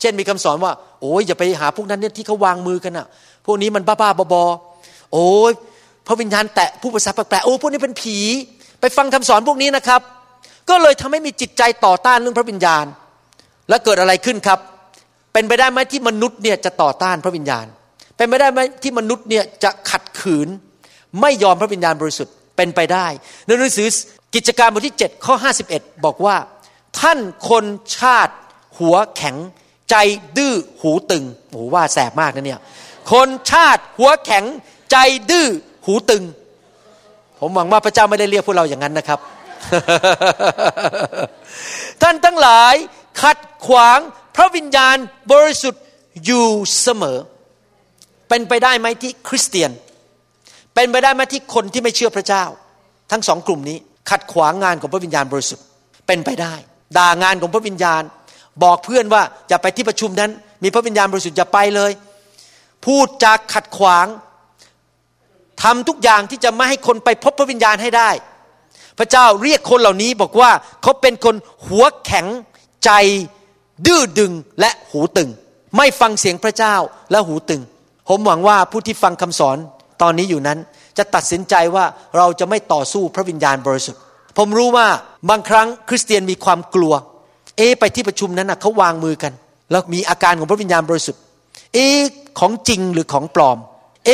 [0.00, 3.06] เช่นมีคำสอนว่า โอ้ยอย่าไปหาพวกนั้นเนี่ยที่เขาวางมือกันอะ
[3.46, 5.52] พวกนี้มันบ้าๆบอๆโอ้ย
[6.06, 8.16] พระวิญญาณแตะผู้ภาษาแปลกๆโอ้พวกนี้เป็นผี
[8.80, 10.00] ไปฟังคำสอนพวกนี้นะครับ
[10.68, 12.84] ก็เลยทำให้มีจิตใจต่อต้านเรื่องพระวิญญาณ
[13.68, 14.58] แล้วเกิดอะไรขึ้นครับ
[15.32, 17.66] เป็นไปได้ไหมที่มนุษย์เนี่ยจะต่อต้านพระวิญญาณ
[18.16, 20.48] เป็นไปได้ไหมที่มนุษย์เนี่ยจะขัดขืน
[21.20, 23.06] ไม่ยอมพระวิญญาณบริสุทธิ์เป็นไปได้
[23.46, 23.88] ในหนังสือ
[24.34, 25.34] กิจการบทที่ 7 ข้อ
[25.70, 26.36] 51 บอกว่า
[27.00, 27.18] ท่าน
[27.50, 27.64] คน
[27.98, 28.34] ชาติ
[28.78, 29.36] หัวแข็ง
[29.90, 29.96] ใจ
[30.36, 32.60] ดื้อหูตึงโอ้ว่าแสบมากนะเนี่ย
[33.12, 34.44] คนชาติหัวแข็ง
[34.90, 34.96] ใจ
[35.30, 35.46] ดื้อ
[35.84, 36.24] หูตึง
[37.40, 39.18] ผมหวังว่าพระเจ้าไม่ได้เรียกพวกเราอย่างนั้นนะครับ
[42.02, 42.74] ท่านทั้งหลาย
[43.22, 43.98] ขัดขวาง
[44.40, 44.96] ระวิญญาณ
[45.32, 45.82] บริสุทธิ์
[46.24, 46.46] อยู่
[46.82, 47.18] เสมอ
[48.28, 49.70] เป็นไปได้ไหมที่คริสเตียน
[50.74, 52.44] เป็นไปได้ไหมที่คนที่ไม่เชื่อพระเจ้า
[53.10, 53.78] ทั้งสองกลุ่มนี้
[54.10, 55.64] ขัดขวางงานของพระวิญญาณบริสุทธิ์
[56.06, 56.54] เป็นไปได้
[56.98, 58.02] ด่างานของพระวิญญาณ
[58.62, 60.30] บอกเพื่อนว่าอย่าไปที่ประชุมนั้น
[60.62, 61.92] มีพระวิญญาณบริสุทธิ์อย่าไปเลย
[62.86, 64.06] พูดจากขัดขวาง
[65.62, 68.10] ทำทุกอย่างที่จะไม่ให้คนไปพบพระวิญญาณให้ได้
[68.98, 70.50] พระเจ้าเรียกคนเหล่านี้บอกว่า
[70.82, 71.34] เขาเป็นคน
[71.66, 72.26] หัวแข็ง
[72.84, 72.90] ใจ
[73.86, 75.30] ดื้อดึงและหูตึง
[75.76, 76.74] ไม่ฟังเสียงพระเจ้า
[77.10, 77.62] และหูตึง
[78.08, 79.56] ผมหวังว่าผู้ที่ฟังคำสอน
[80.02, 80.58] ตอนนี้อยู่นั้น
[80.98, 81.84] จะตัดสินใจว่า
[82.16, 84.00] เราจะไม่ต่อสู้พระวิญญาณบริสุทธิ์
[84.38, 84.86] ผมรู้ว่า
[85.30, 86.92] บางครั้งคริสเตียนมีความกลัว
[87.56, 89.32] เอไปที่ประชุมนั้นนะเขาวางมือกัน
[89.70, 91.22] แล้วมีอาการของพระวิญญาณบริสุทธิ์
[91.74, 91.78] เอ
[92.38, 93.58] ของจริงหรือของปลอม
[94.06, 94.10] เอ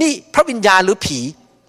[0.00, 1.18] นี่พระวิญญาณหรือผี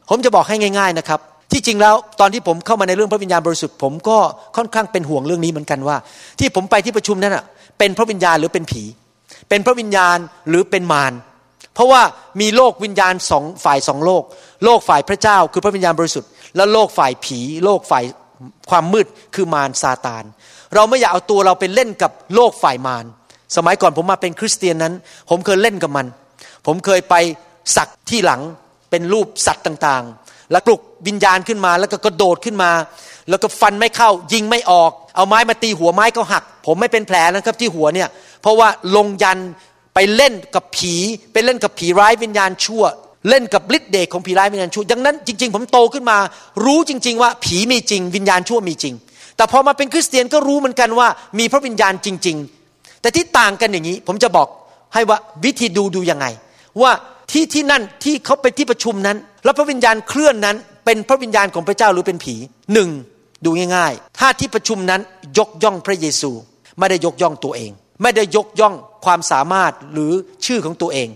[0.10, 1.20] ผมจะบอกให้ง่าย ๆนะครับ
[1.54, 4.18] ที่จริงแล้วตอนที่ผมเข้ามาในเรื่องพระวิญญาณบริสุทธิ์ผมก็
[4.58, 5.98] ค่อนข้างเป็นห่วงเรื่องนี้เหมือนกันว่า
[6.40, 7.44] ที่ผมไปที่ประชุมนั้นอะ
[7.80, 8.84] เป็นพระวิญญาณหรือเป็นผี
[9.50, 10.18] เป็นพระวิญญาณ
[10.50, 11.14] หรือเป็นมาร
[11.74, 12.02] เพราะว่า
[12.42, 14.24] มีโลกวิญญาณสองฝ่ายสองโลก
[14.66, 18.04] โลกฝ่ายพระเจ้าคือพระวิญญาณบริสุทธิ์ และโลกฝ่ายผี โลกฝ่าย
[18.70, 20.24] ความมืดคือมารซาตาน
[20.76, 23.06] เราไม่อยากเอาตัวเราไปเล่นกับโลกฝ่ายมาร
[23.56, 24.94] สมัยก่อนผมมาเป็นคริสเตียนนั้น
[25.30, 26.06] ผมเคยเล่นกับมัน
[26.66, 27.16] ผมเคยไป
[27.78, 28.42] สักที่หลัง
[28.90, 30.04] เป็นรูปสัตว์ต่าง
[30.52, 32.72] แล้วปลุกวิญญาณขึ้นมา แล้วก็กระโดดขึ้นมา
[33.30, 38.10] แล้วก็ฟันไม่เข้า ยิงไม่ออก เอาไม้มาตีหัวไม้ก็หัก ผมไม่เป็นแผลนะครับที่หัวเนี่ย
[38.42, 39.40] เพราะว่าลงยัน
[39.94, 40.94] ไปเล่นกับผี
[41.34, 42.84] ไปเล่นกับผีร้ายวิญญาณชั่ว
[43.30, 46.18] เล่นกับฤทธิ์เดชของผีร้ายวิญญาณชั่วดังนั้นจริง ๆ ผมโตขึ้นมา
[46.66, 48.96] รู้จริง ๆ ว่าผีมีจริง วิญญาณชั่วมีจริง
[49.38, 51.08] แต่พอมาเป็นคริสเตียนก็รู้เหมือนกันว่า
[51.40, 52.38] มีพระวิญญาณจริง
[52.70, 54.48] ๆ แต่ที่ต่างกันอย่างนี้ ผมจะบอก
[54.94, 56.26] ให้ว่าวิธีดูดูยังไง
[56.82, 56.92] ว่า
[57.32, 62.36] ที่ที่นั่นที่เขาไปที่ประชุมนั้น แล้วพระวิญญาณเคลื่อนนั้น เป็นพระวิญญาณของพระเจ้าหรือเป็นผี
[62.74, 62.90] หนึ่ง
[63.46, 65.02] ดูง่ายๆ ถ้าที่ประชุมนั้น
[65.38, 66.32] ยกย่องพระเยซู
[66.80, 68.76] ไม่ได้ยกย่องตัวเอง ไม่ได้ยกย่อง
[69.06, 70.14] ความสามารถหรือ
[70.46, 71.08] ชื่อของตัวเอง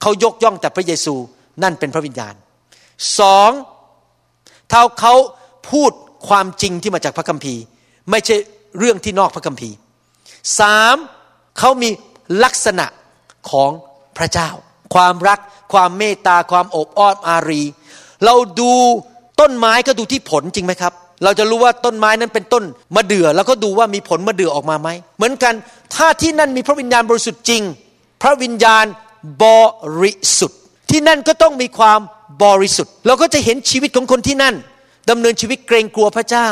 [0.00, 1.14] เขายกย่องแต่พระเยซู
[1.62, 2.34] นั่นเป็นพระวิญญาณ
[3.18, 3.50] สอง
[4.72, 5.14] ถ้าเขา
[5.70, 5.92] พูด
[6.28, 7.62] ความจริงที่มาจากพระคัมภีร์
[8.10, 8.36] ไม่ใช่
[8.78, 9.76] เรื่องที่นอกพระคัมภีร์
[10.60, 10.96] สาม
[11.58, 11.90] เขามี
[12.44, 12.86] ลักษณะ
[13.50, 13.70] ของ
[14.18, 14.50] พระเจ้า
[14.94, 15.38] ความรัก
[15.72, 17.62] ความเมตตาความอบอ้อมอารี
[18.24, 18.72] เราดู
[19.40, 20.92] ต้นไม้ก็ดูที่ผลจริงไหมครับ
[21.24, 22.64] เราจะรู้ว่าต้นไม้นั้นเป็นต้น
[22.96, 25.54] มะเดื่อแล้วก็ดูว่ามีผลมะเดื่อออกมาไหม เหมือนกัน
[25.94, 27.62] ถ้าที่นั่นมีพระวิญญาณบริสุทธิ์จริง
[28.22, 28.84] พระวิญญาณ
[29.44, 29.46] บ
[30.02, 30.58] ริสุทธิ์
[30.90, 32.00] ที่นั่นก็ต้องมีความ
[32.44, 34.54] บริสุทธิ์ เราก็จะเห็นชีวิตของคนที่นั่น
[35.10, 36.48] ดำเนินชีวิตเกรงกลัวพระเจ้า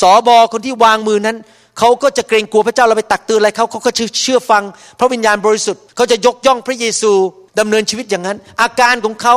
[0.00, 1.36] สอบอคนที่วางมือนั้น
[1.78, 3.90] เขาก็จะเกรงกลัวพระเจ้าเราไปตักเตือนอะไรเขาเขาก็
[4.22, 4.62] เชื่อฟัง
[4.98, 7.12] พระวิญญาณบริสุทธิ์เขาจะยกย่องพระเยซู
[7.58, 9.34] ดำเนินชีวิตอย่างนั้น อาการของเขา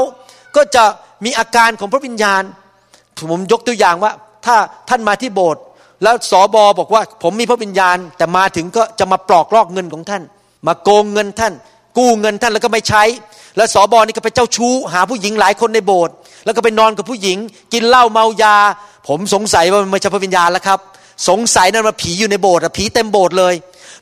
[0.56, 0.84] ก็จะ
[1.26, 2.44] มีอาการของพระวิญญาณ
[3.32, 4.12] ผมยกตัวอย่างว่า
[4.46, 4.56] ถ้า
[4.90, 5.62] ท่านมาที่โบสถ์
[6.04, 10.24] แล้วสอบอบอกว่า ผมมีพระวิญญาณ แต่มาถึงก็จะมาปลอกลอกเงินของท่าน
[10.68, 11.54] มาโกงเงินท่าน
[11.98, 13.04] กู้เงินท่านแล้วก็ไม่ใช้
[13.58, 16.14] แล้วสอบอนี่ก็ไปเจ้าชู้ หาผู้หญิงหลายคนในโบสถ์
[16.46, 17.38] แล้วก็ไปนอนกับผู้หญิง
[17.74, 18.56] กินเหล้าเมายา
[19.08, 20.80] ผมสงสัยว่ามันไม่ใช่พระวิญญาณแล้วครับ
[21.30, 23.54] สงสัยนั่นว่าผีอยู่ในโบสถ์ผีเต็มโบสถ์เลย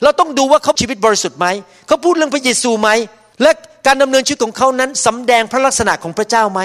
[0.02, 1.46] เราต้องดูว่าเขาชีวิตบริสุทธิ์ไหม
[1.86, 2.88] เขาพูดเรื่องพระเยซูไหม
[3.42, 3.50] และ
[3.86, 6.60] การดำเนินชีวิตของเขานั้นสำแดงพระลักษณะของพระเจ้าไหม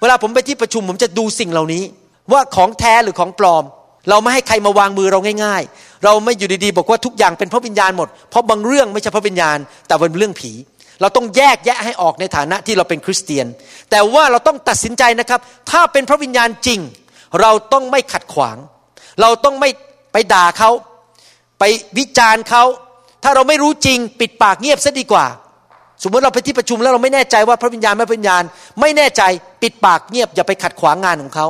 [0.00, 1.82] เวลาผมไปที่ประชุมผมจะดูสิ่งเหล่านี้
[2.32, 3.64] ว่าของแท้หรือของปลอม
[4.10, 10.52] เราไม่ให้ใครมาวางมือเราง่าย ๆ เราไม่อยู่ดีๆ บอกว่าทุกอย่างเป็นพระวิญญาณหมด เพราะบางเรื่องไม่ใช่พระวิญญาณ แต่เป็นเรื่องผี
[11.00, 13.46] เราต้องแยกแยะให้ออกในฐานะที่เราเป็นคริสเตียน
[13.90, 15.40] แต่ว่าเราต้องตัดสินใจนะครับ
[15.70, 16.80] ถ้าเป็นพระวิญญาณจริง
[17.40, 18.56] เราต้องไม่ขัดขวาง
[19.20, 19.70] เราต้องไม่
[20.12, 20.70] ไปด่าเขา
[21.58, 21.64] ไป
[21.98, 22.64] วิจารณ์เขา
[23.22, 25.26] ถ้าเราไม่รู้จริง ปิดปากเงียบซะดีกว่า
[26.02, 28.42] สมมติเราไปที่ประชุมแล้วเราไม่แน่ใจว่าพระวิญญาณไม่พระวิญญาณ
[28.80, 29.22] ไม่แน่ใจ
[29.62, 31.46] ปิดปากเงียบอย่าไปขัดขวางงานของเขา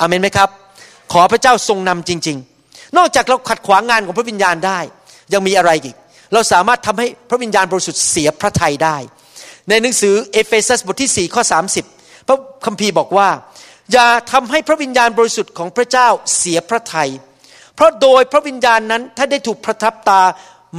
[0.00, 0.48] อาเมนไหมครับ
[1.12, 4.78] ขอพระเจ้าทรงนำจริง ๆ นอกจากเราขัดขวางงานของพระวิญญาณได้
[5.32, 5.96] ยังมีอะไรอีก
[6.32, 8.96] เราสามารถทำให้พระวิญญาณบริสุทธิ์เสียพระทัยได้
[9.68, 11.42] ในหนังสือเอเฟซัสบทที่4ข้อ
[11.84, 13.28] 30 พระคัมภีร์บอกว่า
[13.92, 17.10] อย่าทำให้พระวิญญาณบริสุทธิ์ของพระเจ้าเสียพระทัย
[17.74, 20.22] เพราะโดยพระวิญญาณนั้นท่านได้ถูกประทับตา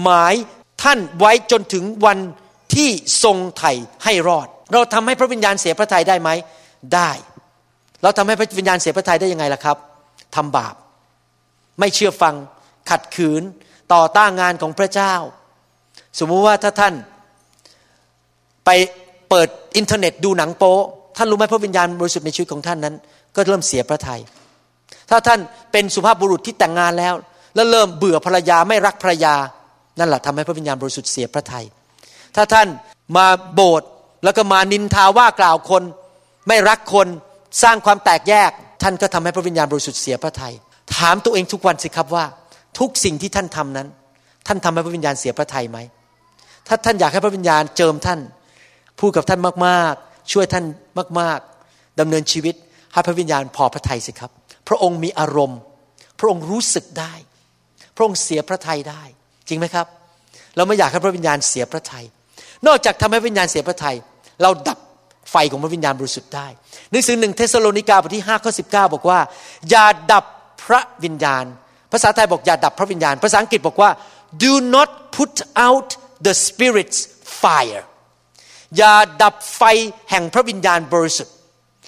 [0.01, 0.36] หมาย
[0.84, 2.19] ท่านไว้จนถึงวัน
[2.73, 2.89] ที่
[3.23, 3.71] ทรงไถ่
[4.03, 6.29] ให้รอด เราทำให้พระวิญญาณเสียพระทัยได้ไหม
[6.95, 7.12] ได้
[8.03, 9.77] เราทำให้พระวิญญาณเสียพระทัยได้ยังไงล่ะครับ
[10.36, 10.75] ทำบาป
[11.79, 12.36] ไม่เชื่อฟัง
[12.89, 13.41] ขัดขืน
[13.93, 15.13] ต่อต้านงานของพระเจ้า
[16.19, 16.93] สมมุติว่าถ้าท่าน
[18.65, 18.69] ไป
[19.29, 20.77] เปิดอินเทอร์เน็ตดูหนังโป๊
[21.17, 22.95] ท่านรู้ไหมพระวิญญาณบริสุทธิ์ในชีวิตของท่านนั้น
[23.36, 24.21] ก็เริ่มเสียพระทยัย
[25.10, 25.39] ถ้าท่าน
[25.71, 27.13] เป็นสุภาพบุรุษที่แต่งงานแล้ว
[27.55, 29.36] แล้วเริ่มเบื่อภรรยาไม่รักภรรยา
[29.99, 31.65] นั่นแหละทำให้พระวิญญาณบริสุทธิ์เสียพระทยัย
[32.36, 32.68] ถ้าท่าน
[33.18, 33.89] มาโบสถ์
[34.24, 35.84] แล้วก็มานินทาว่ากล่าวคน
[36.48, 37.08] ไม่รักคน
[37.63, 38.52] สร้างความแตกแยก
[38.84, 40.54] ท่านก็ทำให้พระวิญญาณบริสุทธิ์เสียพระทยัย
[40.96, 42.26] ถามตัวเองทุกวันสิครับว่า
[42.80, 43.88] ทุกสิ่งที่ท่านทำนั้น
[44.48, 45.78] ท่านทำให้พระวิญญาณเสียพระทัยไหม
[46.68, 48.20] ถ้าท่านอยากให้พระวิญญาณเจิมท่าน
[49.00, 50.65] พูดกับท่านมากๆ ช่วยท่าน
[51.20, 52.56] มากๆดำเนินชีวิต
[52.94, 54.32] ให้พระวิญญาณพอพระทัยสิครับ
[54.68, 55.60] พระองค์มีอารมณ์
[56.20, 57.13] พระองค์รู้สึกได้
[57.96, 59.04] พระองค์เสียพระทัยได้
[59.48, 59.88] จริงไหมครับ
[60.56, 62.06] เราไม่อยากให้พระวิญญาณเสียพระทัย
[62.67, 63.95] นอกจากทำให้วิญญาณเสียพระทัย
[64.41, 64.80] เราดับ
[65.32, 66.48] ไฟของพระวิญญาณบริสุทธิ์ได้
[66.91, 69.19] หนังสือหนึ่งเทสโลนิกาบทที่5ข้อสิบอกว่า
[69.69, 70.26] อย่าดับ
[70.63, 71.45] พระวิญญาณ
[71.91, 73.91] ภาษาไทยบอกอย่าดับพระวิญญาณ ภาษาอังกฤษบอกว่า
[74.43, 75.36] do not put
[75.67, 75.89] out
[76.26, 77.00] the spirit's
[77.41, 77.84] fire
[78.78, 78.93] อย่า
[79.24, 79.62] ดับไฟ
[80.10, 81.34] แห่งพระวิญญาณบริสุทธิ์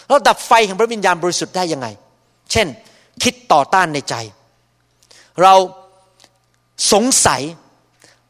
[0.07, 1.87] เราดับไฟแห่งพระวิญญาณบริสุทธิ์ได้ยังไง
[2.51, 2.67] เช่น
[3.23, 4.15] คิดต่อต้านในใจ
[5.41, 5.53] เรา
[6.91, 7.41] สงสัย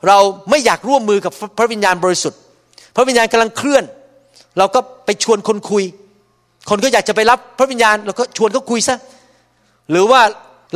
[0.07, 0.17] เรา
[0.49, 2.39] ไม่อยากร่วมมือกับพระวิญญาณบริสุทธิ์
[2.95, 3.83] พระวิญญาณกำลังเคลื่อน
[4.57, 5.83] เราก็ไปชวนคนคุย
[6.69, 8.97] คนก็อยากจะไปรับพระวิญญาณเราก็ชวนเขาคุยซะ
[9.91, 10.21] หรือว่า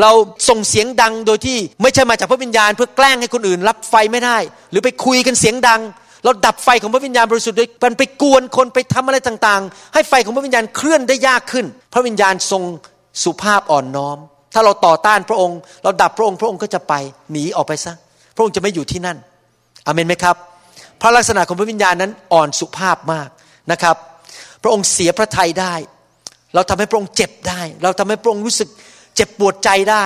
[0.01, 0.11] เรา
[0.49, 4.37] ส่งเสียงดังโดยที่ไม่ใช่มาจากพระวิญญาณ เพื่อแกล้งให้คนอื่น รับไฟไม่ได้
[4.71, 5.81] หรือไปคุยกันเสียงดัง
[6.23, 12.63] เราดับไฟของพระวิญญาณบริสุทธิ์โดยมันไปกวนคนไปทำอะไรต่างๆ ให้ไฟของพระวิญญาณเคลื่อนได้ยากขึ้น พระวิญญาณทรง
[13.23, 14.17] สุภาพอ่อนน้อม
[14.53, 16.93] ถ้าเราต่อต้านพระองค์ เราดับพระองค์พระองค์ก็จะไป
[17.31, 17.93] หนีออกไปซะ
[18.35, 19.17] พระองค์จะไม่อยู่ที่นั่น
[19.85, 20.35] อเมนไหมครับ
[21.01, 23.29] พระลักษณะของพระวิญญาณนั้นอ่อนสุภาพมาก
[23.71, 23.95] นะครับ
[24.63, 25.73] พระองค์เสียพระทัยได้
[26.55, 28.69] เราทำให้พระองค์เจ็บได้ เราทำให้พระองค์รู้สึก
[29.15, 30.05] เจ็บปวดใจได้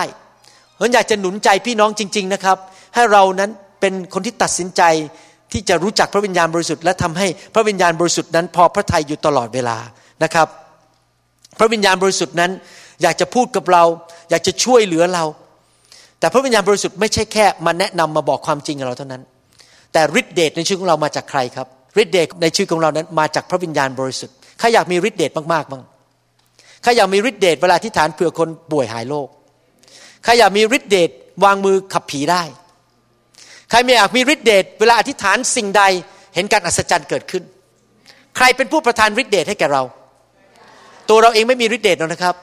[0.75, 2.57] เพราะอยากจะหนุนใจพี่น้องจริง ๆนะครับ
[2.95, 4.81] ให้เรานั้นเป็นคนที่ตัดสินใจ
[5.51, 9.77] ที่จะรู้จักพระวิญญาณบริสุทธิ์และทำให้พระวิญญาณบริสุทธิ์นั้น พอพระทัยอยู่ตลอดเวลา
[10.23, 10.47] นะครับ
[11.59, 12.51] พระวิญญาณบริสุทธิ์นั้น
[13.01, 13.83] อยากจะพูดกับเรา
[14.29, 15.23] อยากจะช่วยเหลือเรา
[16.19, 19.23] แต่พระวิญญาณบริสุทธิ์ไม่ใช่แค่มาแนะนำมาบอกความจริงกับเราเท่านั้น
[19.93, 21.67] แต่ฤทธิเดชในชีวิตของเรามาจากใครครับ
[22.01, 25.83] ฤทธิเดชในชีวิตของเรานั้นมาจากพระวิญญาณบริสุทธิ์ใครอยากมีฤทธิเดชมากๆบ้าง
[26.83, 29.27] ใครอยากมีฤทธิเดชเวลาที่ฐานเผื่อคนป่วยหายโรค
[30.23, 31.09] ใครอยากมีฤทธิเดช
[31.43, 32.43] วางมือขับผีได้
[33.69, 35.83] ใครไม่อยากมีฤทธิเดชเวลาอธิษฐานสิ่งใด
[36.35, 37.43] เห็นการอัศจรรย์เกิดขึ้น
[38.37, 39.83] ใครเป็นผู้ประทานฤทธิเดชให้แก่เรา
[41.09, 42.35] ตัวเราเองไม่มีฤทธิเดชนะครับ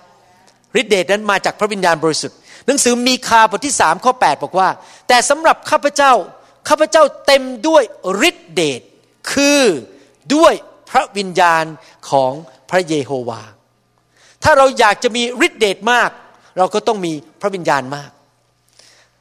[0.80, 4.68] ฤทธิเดชนั้นมาจากพระวิญญาณบริสุทธิ์ หนังสือมีคาบทที่สามข้อ8บอกว่า
[5.08, 6.12] แต่สำหรับข้าพเจ้า
[6.68, 7.82] ข้าพเจ้าเต็มด้วย
[8.28, 8.80] ฤทธิเดช
[9.32, 9.62] คือ
[10.34, 10.52] ด้วย
[10.90, 11.64] พระวิญญาณ
[12.10, 12.32] ของ
[12.70, 13.42] พระเยโฮวา
[14.42, 16.10] ถ้าเราอยากจะมีฤทธิเดชมาก
[16.58, 18.10] เราก็ต้องมีพระวิญญาณมาก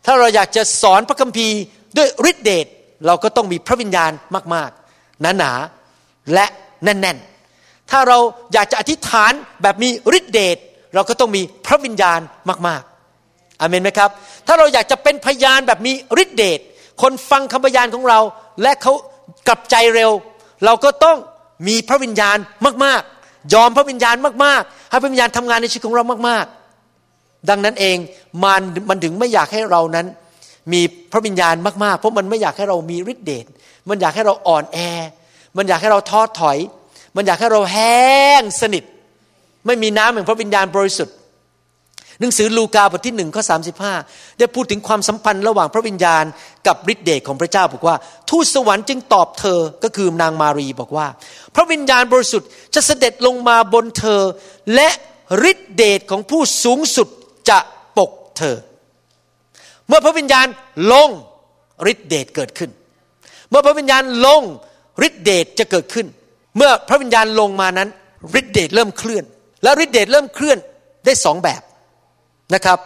[0.05, 1.59] ถ้าเราอยากจะสอนพระคัมภีร์
[1.97, 2.67] ด้วยฤทธิเดช
[3.05, 4.11] เราก็ต้องมีพระวิญญาณ
[4.55, 6.45] มากๆ หนาๆและ
[6.83, 8.17] แน่นๆ ถ้าเรา
[8.53, 9.31] อยากจะอธิษฐาน
[9.61, 10.57] แบบมีฤทธิเดช
[10.93, 12.19] เราก็ต้องมีพระวิญญาณ
[12.67, 12.94] มากๆ
[13.59, 14.09] อเมนไหมครับ
[14.47, 16.59] ถ้าเราอยากจะเป็นพยานแบบมีฤทธิเดช
[17.01, 18.19] คนฟังคำพยานของเรา
[18.61, 18.93] และเขา
[19.47, 20.11] กลับใจเร็ว
[20.65, 21.17] เราก็ต้อง
[21.67, 22.37] มีพระวิญญาณ
[22.85, 24.15] มาก ๆ ยอมพระวิญญาณ
[24.45, 26.45] มาก ๆ ให้พระวิญญาณทำงานในชีวิตของเรามาก
[26.97, 27.97] ๆ ดังนั้นเอง
[28.43, 30.05] มันมันถึงไม่อยากให้เรานั้น
[30.73, 33.45] มีพระวิญญาณมากๆ เพราะมันไม่อยากให้เรามีฤทธิเดช
[33.89, 34.77] มันอยากให้เราอ่อนแอ
[35.57, 36.57] มันอยากให้เราท้อถอย
[37.15, 38.83] มันอยากให้เราแห้งสนิท
[39.65, 41.15] ไม่มีน้ำแห่งพระวิญญาณบริสุทธิ์
[42.19, 43.55] หนังสือลูกาบทที่หนึ่งข้อสา
[44.39, 46.23] ได้พูดถึงความสัมพันธ์ระหว่างพระวิญญาณ
[46.67, 47.95] กับฤทธิเดชของพระเจ้าบอกว่า
[48.29, 51.07] ทูตสวรรค์จึงตอบเธอก็คือนางมารีบอกว่า
[51.55, 54.21] พระวิญญาณบริสุทธิ์จะเสด็จลงมาบนเธอ
[54.75, 54.89] และ
[55.51, 57.07] ฤทธิเดชของผู้สูงสุด
[57.49, 57.59] จะ
[57.97, 58.57] ปกเธอ
[59.87, 60.47] เมื่อพระวิญญาณ
[60.91, 61.09] ลง
[61.91, 62.71] ฤทธิเดชเกิดขึ้น
[63.49, 64.41] เมื่อพระวิญญาณลง
[65.07, 66.07] ฤทธิเดชจะเกิดขึ้น
[66.57, 67.89] เมื่อพระวิญญาณลงมานั้น
[68.39, 69.23] ฤทธิเดชเริ่มเคลื่อน
[69.63, 70.57] และฤทธิเดชเริ่มเคลื่อน
[71.05, 71.61] ได้สองแบบ
[72.53, 72.79] นะครับ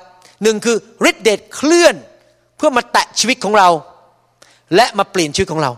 [0.43, 0.77] หนึ่งคือ
[1.09, 1.95] ฤทธิเดชเคลื่อน
[2.57, 3.69] เพื่อมาแตะชีวิตของเรา
[4.75, 5.71] และมาเปลี่ยนชีวิตของเรา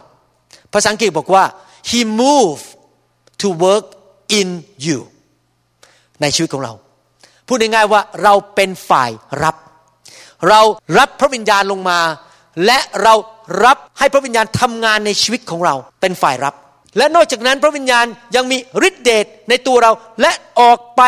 [0.73, 1.43] ภาษาอังกฤษบอกว่า
[1.89, 2.61] he move
[3.41, 3.85] to work
[4.39, 4.47] in
[4.85, 4.99] you
[6.21, 6.73] ในชีวิตของเรา
[7.47, 9.11] พูดง่ายๆว่าเราเป็นฝ่าย
[9.43, 9.55] รับ
[10.49, 10.61] เรา
[10.97, 11.99] รับพระวิญญาณลงมา
[12.65, 13.13] และเรา
[13.65, 16.53] รับให้พระวิญญาณทำงานในชีวิตของเรา เป็นฝ่ายรับ
[16.97, 19.91] และนอกจากนั้นพระวิญญาณยังมีฤทธิเดชในตัวเรา
[20.21, 21.01] และออกไป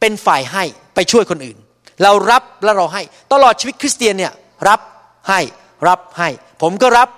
[0.00, 1.58] เป็นฝ่ายให้ไปช่วยคนอื่น
[2.02, 3.02] เรารับและเราให้
[3.32, 4.32] ตลอดชีวิตคริสเตียนเนี่ย
[4.68, 4.80] รับ
[5.28, 5.40] ให้
[5.88, 6.28] รับให้
[6.62, 7.08] ผมก็รับ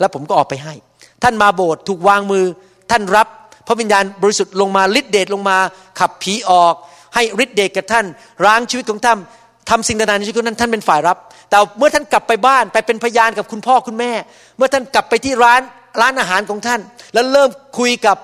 [0.00, 0.74] และผมก็ออกไปให้
[1.22, 2.44] ท่านมาโบสถ์ถูกวางมือ
[2.90, 3.28] ท่านรับ
[3.66, 5.56] พระวิญญาณบริสุทธิ์ลงมาฤทธิเดชลงมา
[5.98, 6.74] ขับผีออก
[7.14, 8.06] ให้ฤทธิเดชกับท่าน
[8.46, 9.18] ล้างชีวิตของท่าน
[9.70, 11.16] ทำสิ่งต่างๆในชีวิตของท่านท่านเป็นฝ่ายรับ
[11.50, 14.12] แต่เมื่อท่านกลับไปบ้านไปเป็นพยานกับคุณพ่อคุณแม่
[14.56, 15.60] เมื่อท่านกลับไปที่ร้าน
[16.00, 16.80] ร้านอาหารของท่าน
[17.14, 18.16] แล้วเริ่มคุยกับ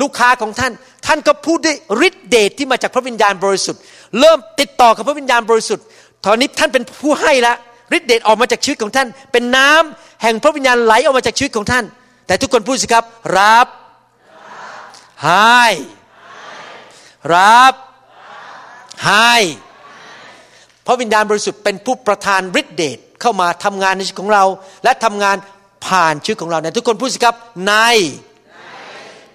[0.00, 0.72] ลูกค้าของท่าน
[1.06, 3.80] ท่านก็พูดด้วยฤทธิเดชที่มาจากพระวิญญาณบริสุทธิ์
[4.20, 5.84] เริ่มติดต่อกับพระวิญญาณบริสุทธิ์
[6.26, 7.54] ตอนนี้ท่านเป็นผู้ให้ละ
[7.96, 11.84] ฤทธิเดชออกมาจากชีวิตของท่าน เป็นน้ำแห่งพระวิญญาณไหลออกมาจากชีวิตของท่าน
[12.26, 13.04] แต่ทุกคนพูดสิครับ
[13.38, 13.66] รับ
[15.24, 15.64] ให้
[17.34, 17.74] รับ
[19.06, 19.34] ให้
[20.86, 24.44] พระวิญญาณบริสุทธิ์เป็นผู้ประทานฤทธิเดชเข้ามาทำงานในชีวิตของเรา
[24.84, 25.36] และทำงาน
[25.86, 27.36] ผ่านชีวิตของเราเนี่ยทุกคนพูดสิครับ
[27.68, 27.74] ใน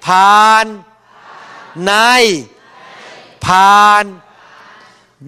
[0.05, 0.65] ผ่าน
[1.85, 1.93] ใน
[3.45, 4.03] ผ่าน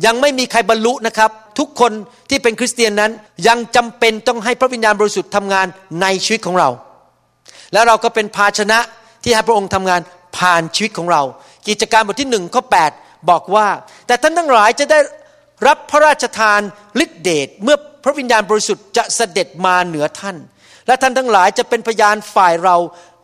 [0.06, 1.92] ยังไม่มีใครบรรลุนะครับ ทุกคน
[2.30, 3.12] ที่เป็นคริสเตียนนั้น
[3.48, 5.68] ยังจำเป็นต้องให้พระวิญญาณบริสุทธิ์ทำงาน
[6.02, 6.70] ในชีวิตของเรา
[7.74, 8.80] แล้วเราก็เป็นภาชนะ
[9.24, 10.02] ที่ให้พระองค์ทำงาน
[10.38, 11.22] ผ่านชีวิตของเรา
[11.68, 12.64] กิจการบทที่หนึ่งข้อ
[12.96, 13.68] 8บอกว่า
[14.08, 15.00] แต่ท่านทั้งหลายจะได้
[15.68, 16.60] รับพระราชทาน
[17.04, 20.38] ฤทธิเดชเมื่อพระวิญญาณบริสุทธิ์จะเสด็จมาเหนือท่าน
[20.88, 22.76] และท่านทั้งหลายจะเป็นพยานฝ่ายเรา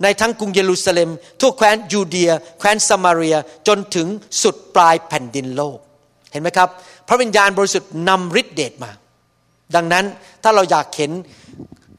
[0.03, 3.35] ในทั้งกรุงเยรูซาเล็ม ทั่วแคว้นยูเดีย แคว้นสมาเรีย
[3.67, 4.07] จนถึง
[4.41, 5.77] สุดปลายแผ่นดินโลก
[6.31, 6.69] เห็นไหมครับ
[7.07, 8.91] พระวิญญาณบริสุทธิ์นำฤทธิเดชมา
[9.75, 10.05] ดังนั้น
[10.43, 11.11] ถ้าเราอยากเห็น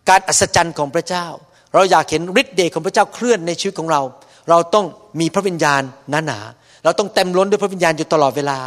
[0.08, 1.26] การอัศจรรย์ของพระเจ้า
[1.74, 4.00] เราอยากเห็นฤทธิเดชของพระเจ้าเคลื่อนในชีวิตของเรา
[4.50, 4.86] เราต้อง
[5.20, 6.38] มีพระวิญญาณหนาหนา
[6.84, 8.58] เราต้องเต็มล้นด้วยพระวิญญาณอยู่ตลอดเวลา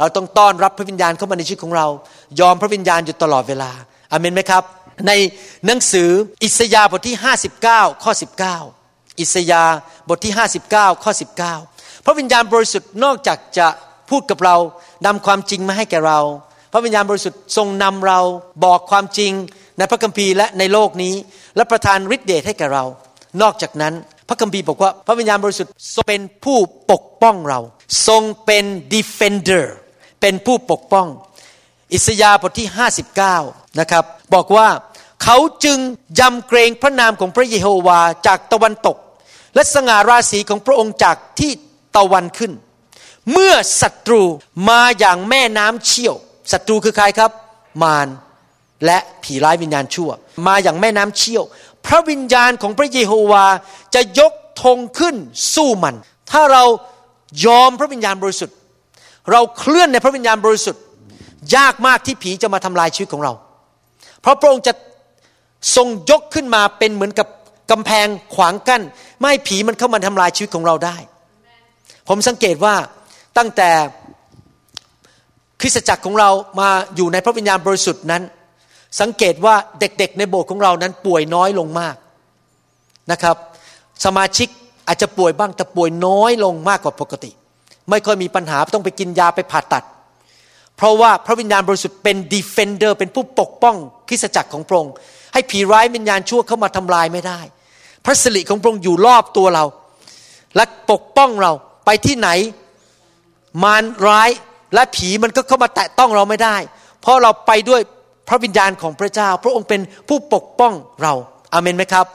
[0.00, 1.86] เราต้องต้อนรับพระวิญญาณเข้ามาในชีวิตของเรา
[2.40, 3.70] ยอมพระวิญญาณอยู่ตลอดเวลา
[4.12, 4.64] อเมนไหมครับ
[5.06, 5.12] ใน
[5.66, 6.10] หนังสือ
[6.44, 7.16] อิสยาห์บทที่
[7.60, 8.12] 59 ข้อ
[8.64, 9.74] 19 อิสยาห์
[10.08, 10.32] บทที่
[10.68, 11.12] 59 ข้อ
[11.58, 13.68] 19 พระวิญญาณบริสุทธิ์นอกจากจะ
[14.10, 14.56] พูดกับเรา
[15.06, 16.20] นำความจริงมาให้แก่เรา
[16.72, 18.20] พระวิญญาณบริสุทธิ์ทรงนำเรา
[18.64, 19.32] บอกความจริง
[19.78, 21.14] ในพระคัมภีร์และในโลกนี้
[21.56, 22.84] และประทานฤทธิเดชให้แก่เรา
[23.42, 23.94] นอกจากนั้น
[24.28, 26.58] พระคัมภีร์บอกว่าพระวิญญาณบริสุทธิ์ทรงเป็นผู้
[26.92, 27.60] ปกป้องเรา
[28.08, 29.66] ทรงเป็น defender
[30.20, 31.06] เป็นผู้ปกป้อง
[31.94, 32.68] อิสยาห์บทที่
[33.18, 34.68] 59 นะครับ บอกว่า
[35.22, 35.78] เขาจึง
[36.20, 38.96] ยำเกรงพระนามของพระเยโฮวาจากตะวันตก
[39.54, 41.52] และสง่าราศีของพระองค์จากที่
[41.96, 42.52] ตะวันขึ้น
[43.32, 44.22] เมื่อศัตรู
[44.68, 46.14] มาอย่างแม่น้ำเชี่ยว
[46.52, 47.30] ศัตรูคือใครครับ
[47.82, 48.08] มาร
[48.86, 50.10] และผีร้ายวิญญาณชั่ว
[50.46, 51.44] มาอย่างแม่น้ำเชี่ยว
[51.86, 53.46] พระวิญญาณของพระเยโฮวา
[53.94, 54.32] จะยก
[54.62, 55.16] ธงขึ้น
[55.54, 55.94] สู้มัน
[56.30, 56.64] ถ้าเรา
[57.46, 58.56] ยอมพระวิญญาณบริสุทธิ์
[59.32, 60.82] เราเคลื่อนในพระวิญญาณบริสุทธิ์
[61.56, 63.32] ยากมากที่ผีจะมาทำลายชีวิตของเรา
[64.24, 64.72] เพราะพระองค์จะ
[65.76, 67.28] ทรงยกขึ้นมาเป็นเหมือนกับ
[67.70, 68.82] กำแพงขวางกัน้น
[69.18, 70.96] ไม่ให้ผีมันเข้ามาทำลายชีวิตของเราได้
[72.08, 72.74] ผมสังเกตว่า
[73.38, 73.70] ตั้งแต่
[75.60, 78.22] คริสตจักรของเรามาอยู่ในพระวิญญาณบริสุทธิ์นั้น
[79.00, 81.96] สังเกตว่าเด็กๆในโบสถ์ของเรานั้นป่วยน้อยลงมาก
[83.12, 83.36] นะครับ
[84.04, 84.48] สมาชิก
[84.86, 87.30] อาจจะป่วยบ้างแต่ป่วยน้อยลงมากกว่าปกติ
[87.90, 89.84] ไม่ค่อยมีปัญหาต้องไปกินยาไปผ่าตัด
[90.76, 93.76] เพราะว่าพระวิญญาณบริสุทธิ์เป็นดีเฟนเดอร์เป็นผู้ปกป้อง
[94.08, 94.94] คริสจักรของพระองค์
[95.32, 97.40] ให้ผีร้ายวิญญาณชั่วเข้ามาทำลายไม่ได้
[98.04, 99.64] พระสิริของพระองค์อยู่รอบตัวเรา
[100.56, 101.52] และปกป้องเรา
[101.84, 102.28] ไปที่ไหน
[103.62, 104.30] มารร้าย
[104.74, 106.56] และผีมันก็เข้ามาแตะต้องเราไม่ได้
[107.00, 107.80] เพราะเราไปด้วย
[108.28, 111.12] พระวิญญาณของพระเจ้า พระองค์เป็นผู้ปกป้องเรา
[111.52, 112.06] อาเมนไหมครับ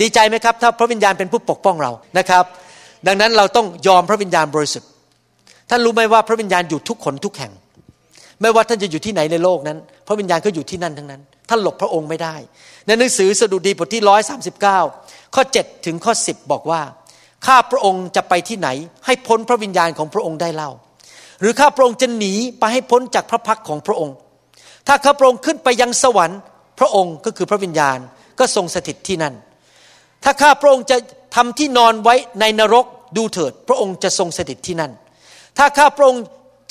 [0.00, 2.44] ดีใจไหมครับ ถ้าพระวิญญาณเป็นผู้ปกป้องเรานะครับ
[3.06, 4.88] ดังนั้นเราต้องยอมพระวิญญาณบริสุทธิ์
[5.70, 7.52] ท่านรู้ไหมว่าพระวิญญาณอยู่ทุกคนทุกแห่ง
[8.42, 12.36] ไม่ว่าท่านจะอยู่ที่ไหนในโลกนั้น พระวิญญาณก็อยู่ที่นั่นทั้งนั้น ท่านหลบพระองค์ไม่ได้
[12.86, 14.78] ในหนังสือสดุดีบทที่ร้อยสาสิบเก้า
[15.34, 16.82] ข้อ7ถึงข้อ10บบอกว่า
[17.46, 18.68] ข้าพระองค์จะไปที่ไหน
[19.06, 20.70] ให้พ้นพระวิญญาณของพระองค์ได้เล่า
[21.40, 24.14] หรือข้าพระองค์จะหนีไปให้พ้นจากพระพักของพระองค์
[24.88, 26.40] ถ้าข้าพระองค์ขึ้นไปยังสวรรค์
[26.78, 27.98] พระองค์ก็คือพระวิญญาณ
[28.38, 29.34] ก็ทรงสถิตที่นั่น
[30.24, 30.96] ถ้าข้าพระองค์จะ
[31.36, 34.92] ทำที่นอนไว้ในนรกดูเถิด พระองค์จะทรงสถิตที่นั่น
[35.58, 36.22] ถ้าข้าพระองค์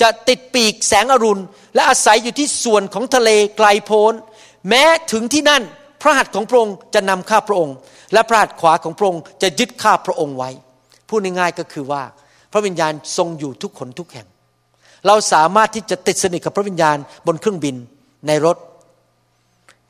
[0.02, 1.44] จะติดปีกแสงอรุณ
[1.76, 4.14] และอาศัยอยู่ที่ส่วนของทะเลไกลโพ้น
[4.70, 5.64] แม้ถึงที่นั่น
[6.02, 7.76] พระหัตถ์ของพระองค์จะนำข้าพระองค์
[8.14, 10.50] และพระหัตถ์ขวาของพระองค์จะยึดข้าพระองค์ไว้
[11.10, 12.04] พูดง่ายๆก็คือว่า
[12.52, 14.28] พระวิญญาณทรงอยู่ทุกคนทุกแห่ง
[15.08, 17.76] เราสามารถที่จะติดสนิทกับพระวิญญาณบนเครื่องบิน
[18.28, 18.58] ในรถ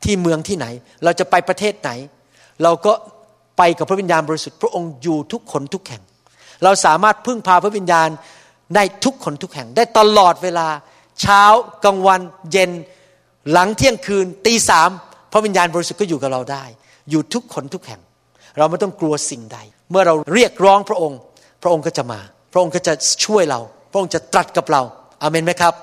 [0.04, 0.66] ที่เมืองที่ไหน
[1.04, 1.90] เราจะไปประเทศไหน
[2.64, 2.94] เราก็
[3.58, 6.02] ไปกับพระวิญญาณบริสุทธิ์พระองค์อยู่ทุกคนทุกแห่ง
[6.64, 8.10] เราสามารถพึ่งพาพระวิญญาณ
[8.76, 10.68] ได้ทุกคนทุกแห่ง ได้ตลอดเวลา
[11.22, 11.44] เช้า
[11.84, 12.72] กลางวันเย็น
[13.52, 14.90] หลังเที่ยงคืนตีสาม
[15.32, 16.64] พระวิญญาณบริสุทธิ์ก็อยู่กับเราได้
[17.10, 18.02] อยู่ทุกคนทุกแห่ง
[18.58, 19.58] เราไม่ต้องกลัวสิ่งใด
[19.92, 21.20] เมื่อเราเรียกร้องพระองค์
[21.64, 22.20] พระองค์ก็จะมา
[22.54, 22.94] พระองค์ก็จะ
[23.26, 23.60] ช่วยเรา
[23.92, 24.82] พระองค์จะตรัสกับเรา
[25.22, 25.74] อาเมนไหมครับ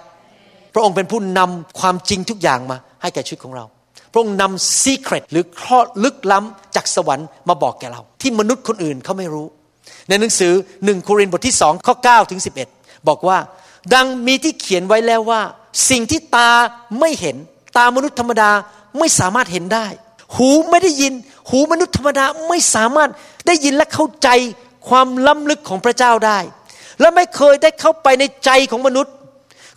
[0.74, 3.64] พระองค์เป็นผู้นำความจริงทุกอย่างมา ให้แก่ชีวิตของเรา
[4.12, 9.46] พระองค์นำซีเครตหรือข้อลึกล้ำจากสวรรค์มาบอกแก่เรา ที่มนุษย์คนอื่นเขาไม่รู้
[10.08, 10.52] ในหนังสือ
[10.84, 12.77] หนึ่งโครินธ์บทที่สองข้อ9ถึง11
[13.08, 13.38] บอกว่า
[13.94, 15.40] ดังมีที่เขียนไว้แล้วว่า
[15.90, 16.50] สิ่งที่ตา
[17.00, 17.36] ไม่เห็น
[17.78, 18.50] ตามนุษย์ธรรมดา
[18.98, 19.86] ไม่สามารถเห็นได้
[20.36, 21.12] หูไม่ได้ยิน
[21.50, 23.10] หูมนุษย์ธรรมดาไม่สามารถ
[23.46, 24.28] ได้ยินและเข้าใจ
[24.88, 26.38] ความล้ำลึกของพระเจ้าได้
[27.00, 29.12] และไม่เคยได้เข้าไปในใจของมนุษย์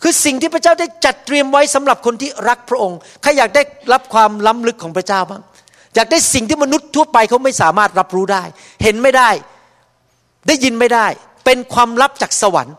[0.02, 5.42] คือสิ่งที่พระเจ้าได้จัดเตรียมไว้สำหรับคนที่รักพระองค์ใครอยากได้รับความล้ำลึกของพระเจ้าบ้าง
[5.94, 8.42] อยากได้สิ่งที่มนุษย์ทั่วไปเขาไม่สามารถรับรู้ได้
[8.82, 9.30] เห็นไม่ได้
[10.46, 11.06] ได้ยินไม่ได้
[11.44, 12.76] เป็นความลับจากสวรรค์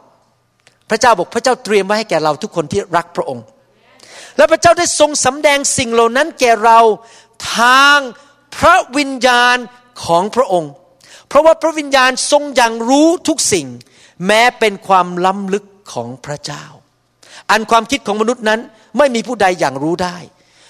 [0.94, 3.46] ระเจ้าบอกพระเจ้าเตรียมไว้ให้แก่เราทุกคนที่รักพระองค์
[4.38, 6.80] และพระเจ้าได้ทรงสำแดงสิ่งเหล่านั้นแก่เรา
[7.58, 8.00] ทาง
[8.58, 9.58] พระวิญญาณ
[10.06, 10.72] ของพระองค์
[11.28, 13.68] เพราะว่าพระวิญญาณทรงอย่างรู้ทุกสิ่ง
[14.28, 16.64] แม้เป็นความล้ำลึกของพระเจ้า
[17.52, 18.60] อันความคิดของมนุษย์นั้น
[18.98, 20.18] ไม่มีผู้ใดอย่างรู้ได้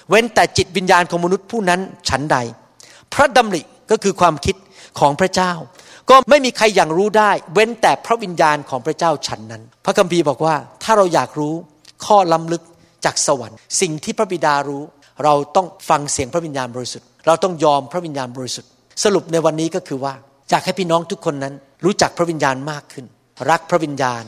[0.08, 2.38] เว้นแต่จิตวิญญาณของมนุษย์ผู้นั้นฉันใด
[3.14, 4.56] พระดำริก็คือความคิด
[4.98, 5.52] ของพระเจ้า
[6.10, 11.54] ก็ไม่มีใครอย่างรู้ได้ เว้นแต่พระวิญญาณของพระเจ้าฉันนั้น พระคัมภีร์บอกว่าถ้าเราอยากรู้
[12.06, 12.62] ข้อล้ำลึก
[13.04, 14.82] จากสวรรค์ สิ่งที่พระบิดารู้
[15.24, 18.70] เราต้องฟังเสียงพระวิญญาณบริสุทธิ์ เราต้องยอมพระวิญญาณบริสุทธิ์
[19.04, 20.14] สรุปในวันนี้ก็คือว่า
[20.50, 23.06] อยากให้พี่น้องทุกคนนั้น รู้จักพระวิญญาณมากขึ้น
[23.50, 24.22] รักพระวิญญาณ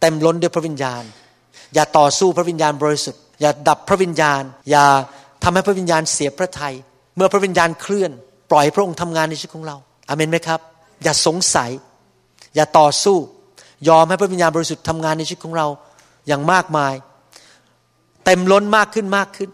[0.00, 1.02] เต็มล้นด้วยพระวิญญาณ
[1.74, 4.84] อย่าต่อสู้พระวิญญาณบริสุทธิ์ อย่าดับพระวิญญาณ อย่า
[5.42, 6.74] ทำให้พระวิญญาณเสียพระทยัย
[7.16, 8.10] เมื่อพระวิญญาณเคลื่อน
[8.50, 9.76] ปล่อยพระองค์ทำงานในชีวิตของเรา
[10.08, 10.60] อาเมนไหมครับ
[11.04, 11.70] อย่าสงสัย
[12.54, 13.16] อย่าต่อสู้
[13.88, 15.66] ยอมให้พระวิญญาณบริสุทธิ์ทำงานในชีวิตของเรา
[16.28, 16.94] อย่างมากมาย
[18.24, 19.50] เต็มล้นมากขึ้นมากขึ้น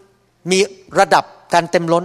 [0.51, 0.59] มี
[0.99, 2.03] ระดับการเต็มล้น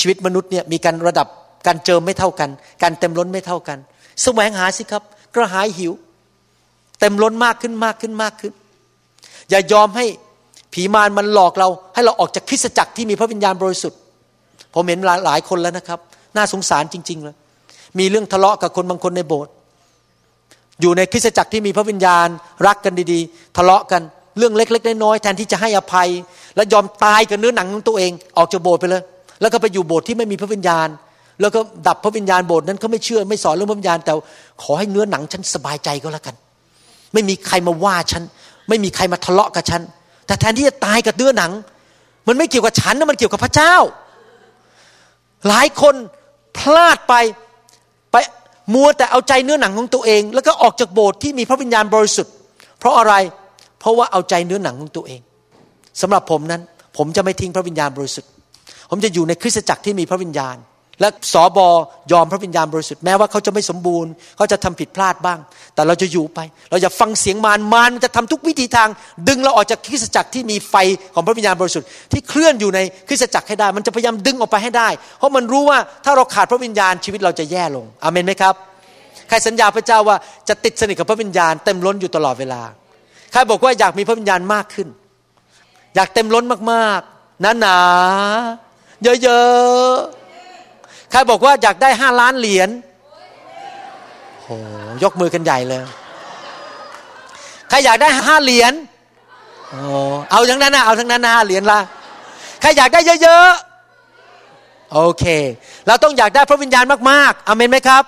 [0.00, 1.28] ชีวิตมนุษย์เนี่ยมีการระดับ
[1.66, 2.50] การเจิมไม่เท่ากัน
[2.82, 3.78] การเต็มล้นไม่เท่ากัน
[4.22, 5.02] แสวงหาสิครับ
[5.34, 5.92] กระหายหิว
[7.00, 8.52] เต็มล้นมากขึ้นมากขึ้นมากขึ้น
[9.50, 10.06] อย่ายอมให้
[10.72, 13.98] ผีมารมันหลอกเรา ให้เราออกจากคริสตจักรที่มีพระวิญญาณบริสุทธิ์
[14.74, 15.98] ผมเห็นหลายคนแล้วนะครับ
[16.36, 17.34] น่าสงสารจริง ๆ เลย
[17.98, 19.52] มีเรื่องทะเลาะกับคนบางคนในโบสถ์
[20.80, 22.28] อยู่ในคริสตจักรที่มีพระวิญญาณ
[22.66, 24.02] รักกันดีๆ ทะเลาะกัน
[24.38, 26.08] เรื่องเล็กๆน้อยๆแทนที่จะให้อภัย
[26.56, 29.02] และยอมตายกับเนื้อหนังของตัวเองออกจากโบสถ์ไปเลย
[29.40, 30.88] แล้วก็ไปอยู่โบสถ์ที่ไม่มีพระวิญญาณ
[31.40, 34.12] แล้วก็ดับพระวิญญาณโบสถ์นั้นเขาไม่เชื่อไม่สอนเรื่องพระวิญญาณ แต่
[34.62, 36.34] ขอให้เนื้อหนังฉันสบายใจก็แล้วกัน
[37.12, 38.22] ไม่มีใครมาว่าฉัน
[38.68, 39.82] ไม่มีใครมาทะเลาะกับฉัน
[40.26, 41.52] แต่แทนที่จะตายกับเนื้อหนัง
[42.28, 43.74] มันไม่เกี่ยวกับฉันนะมันเกี่ยวกับพระเจ้า
[45.48, 45.94] หลายคน
[46.58, 47.14] พลาดไป
[48.72, 52.32] มัวแต่เอาใจเนื้อหนังของตัวเอง แล้วก็ออกจากโบสถ์ที่มีพระวิญญาณบริสุทธิ์
[52.78, 53.14] เพราะอะไร
[53.80, 55.20] เพราะว่าเอาใจเนื้อหนังของตัวเอง
[56.00, 56.60] สำหรับผมนั้น
[56.96, 58.30] ผมจะไม่ทิ้งพระวิญญาณบริสุทธิ์
[58.90, 60.56] ผมจะอยู่ในคริสตจักรที่มีพระวิญญาณ
[61.00, 61.68] และสอบอ
[62.12, 65.38] ยอมพระวิญญาณบริสุทธิ์แม้ว่าเขาจะไม่สมบูรณ์เขาจะทำผิดพลาดบ้าง
[65.74, 68.88] แต่เราจะอยู่ไป เราจะฟังเสียงมารมารจะทำทุกวิธีทาง
[69.28, 70.74] ดึงเราออกจากคริสตจักรที่มีไฟ
[71.14, 78.54] ของพระวิญญาณบริสุทธิ์ที่เคลื่อนอยู่ในคริสตจักรให้ได้ มันจะพยายามดึงออกไปให้ได้ เพราะมันรู้ว่าถ้าเราขาดพระวิญญาณชีวิตเราจะแย่ลงอเมนไหมครับ
[79.28, 80.16] ใครสัญญาพระเจ้าว่า
[80.48, 82.62] จะติดสนิทกับพระวิญญาณเต็มล้นอยู่ตลอดเวลา
[83.32, 84.88] ใครบอกว่าอยากมีพระวิญญาณมากขึ้น
[85.94, 90.23] อยากเต็มล้นมากๆหนาๆเยอะๆ
[91.14, 92.70] ใครบอกว่าอยากได้ห้าล้านเหรียญ
[94.42, 94.56] โอ้
[95.02, 95.82] ยกมือกันใหญ่เลย
[97.68, 98.72] ใครอยากได้ห้าเหรียญ
[99.70, 99.78] โอ้
[100.30, 101.80] เอาทั้งนั้นนะเอาทั้งนั้นนะห้าเหรียญละ
[102.60, 105.24] ใครอยากได้เยอะๆโอเค
[105.86, 108.04] เราต้องอยากได้พระวิญญาณมากๆอเมนไหมครับ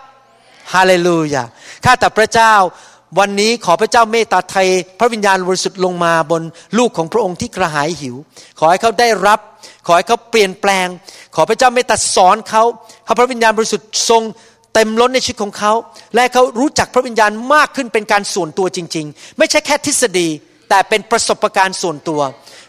[0.72, 1.44] ฮาเลลูยา
[1.84, 2.52] ข้าแต่พระเจ้า
[3.18, 6.42] วันนี้ขอพระเจ้าเมตตาไทย พระวิญญาณบริสุทธิ์ลงมาบน
[6.78, 8.16] ลูกของพระองค์ที่กระหายหิว
[8.58, 9.40] ขอให้เขาได้รับ
[9.86, 10.86] ขอให้เขาเปลี่ยนแปลง
[11.34, 12.62] ขอพระเจ้าเมตตาสอนเขา
[13.06, 14.22] ให้พระวิญญาณบริสุทธิ์ทรง
[14.74, 15.72] เต็มล้นในชีวิตของเขา
[16.14, 20.28] และเขารู้จักพระวิญญาณมากขึ้นเป็นการส่วนตัวจริง ๆ ไม่ใช่แค่ทฤษฎี
[20.68, 22.20] แต่เป็นประสบการณ์ส่วนตัว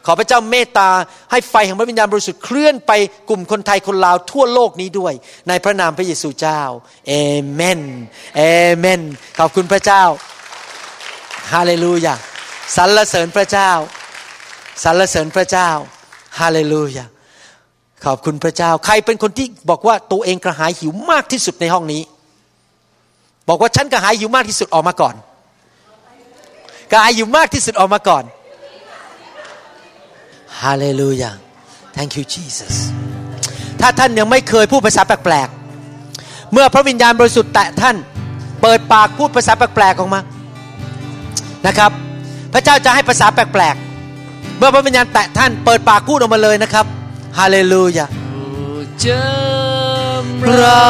[0.06, 0.90] ขอพระเจ้าเมตตา
[1.32, 2.92] ให้ไฟแห่งพระวิญญาณบริสุทธิ์เคลื่อนไป
[3.30, 5.14] กลุ่มคนไทยคนลาวทั่วโลกนี้ด้วย
[5.48, 6.62] ในพระนามพระเยซูเจ้า
[7.08, 7.14] เอ
[7.54, 7.82] เมน
[8.38, 8.44] เอ
[8.78, 9.02] เมน
[9.40, 10.04] ขอบคุณพระเจ้า
[11.54, 12.16] ฮาเลลูยา
[12.76, 13.72] สรรเสริญพระเจ้า
[14.84, 15.70] สรรเสริญพระเจ้า
[16.40, 17.06] ฮาเลลูยา
[18.06, 22.02] ขอบคุณพระเจ้า ใครเป็นคนที่บอกว่าตัวเองกระหายหิวมากที่สุดในห้องนี้
[23.50, 25.16] บอกว่าฉันกระหายหิวมากที่สุดออกมาก่อน
[26.92, 28.24] กระหายหิวมากที่สุดออกมาก่อน
[30.62, 31.32] ฮาเลลูยา
[31.96, 32.76] thank you Jesus
[33.82, 37.96] ถ้าท่านยังไม่เคยพูดภาษาแปลกๆ เมื่อพระวิญญาณบริสุทธิ์แตะท่าน
[38.62, 40.22] เปิดปากพูดภาษาแปลกๆออกมา
[41.68, 41.92] นะครับ
[42.54, 43.87] พระเจ้าจะให้ภาษาแปลกๆ
[44.58, 46.86] เมื่อพระวิญญาณแตะท่านเปิดปากพูดออกมาเลยนะครับ
[47.38, 48.06] ฮาเลลูยา
[49.02, 49.26] เจิ
[50.24, 50.88] มเรา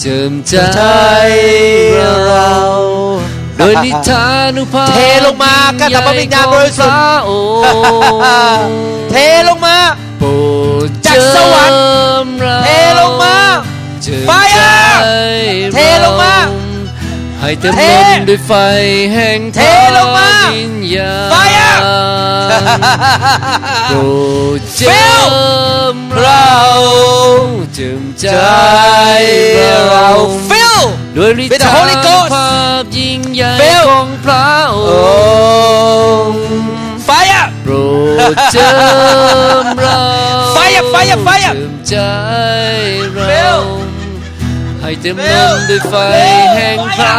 [0.00, 0.82] เจิมใจใจ
[2.26, 2.52] เรา
[3.58, 4.24] โดยนิทา
[4.56, 7.36] นุภาพเทลงมากันกับพระวิญญาณบริสุทธิ์โอ้
[9.10, 9.14] เท
[9.48, 9.76] ลงมา
[10.18, 10.28] โปร
[10.86, 11.94] ดจากสวรรค์เจิ
[12.24, 12.68] มเราเท
[13.00, 13.36] ลงมา
[14.02, 15.06] เจิมไฟอะใจ
[15.74, 16.34] เทลงมา
[17.40, 18.52] ให้เต็มเทล้นด้วยไฟ
[19.14, 19.60] แห่งเท
[19.96, 20.30] ลงมา
[20.86, 21.74] วิญญาณไฟอะ
[23.88, 23.96] โปร
[24.58, 25.24] ดเจิ Fill
[25.94, 26.50] มเรา
[27.74, 28.26] เจิมใจ
[29.54, 30.08] ใจเรา
[30.48, 30.78] fill
[31.16, 32.48] ด้วยฤท With the ธา Holy นุ Ghost ภา
[32.82, 35.00] พยิ่งใหญ่ Fill ของพระอโอ้
[36.28, 36.42] งค์
[37.04, 37.72] ไฟอะโปร
[38.34, 38.68] ดเจิ
[39.62, 40.00] มเรา
[40.54, 41.94] ไฟอะไฟอะไฟอะเจิมใจ
[43.14, 43.60] เรา Fill
[44.80, 45.94] ให้เต็มล้นด้วยไฟ
[46.54, 47.18] แห่งพระ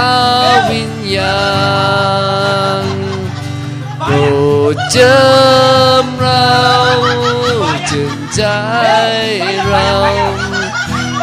[0.70, 1.38] วิญญา
[2.26, 2.27] ณ
[4.10, 4.18] โปร
[4.76, 5.18] ดเจิ
[6.03, 6.51] มเรา
[7.88, 8.43] เจิมใจ
[9.68, 9.89] เรา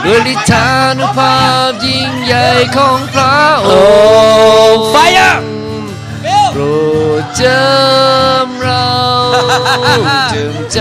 [0.05, 0.68] ด้วยฤทธา
[0.99, 1.37] นุภา
[1.68, 3.80] พยิ่งใหญ่ของพระอโอ้
[4.74, 5.35] งค์ไฟอะ
[6.53, 6.62] โปร
[7.20, 7.62] ดเจิ
[8.45, 8.89] มเรา
[10.30, 10.80] เจิมใจ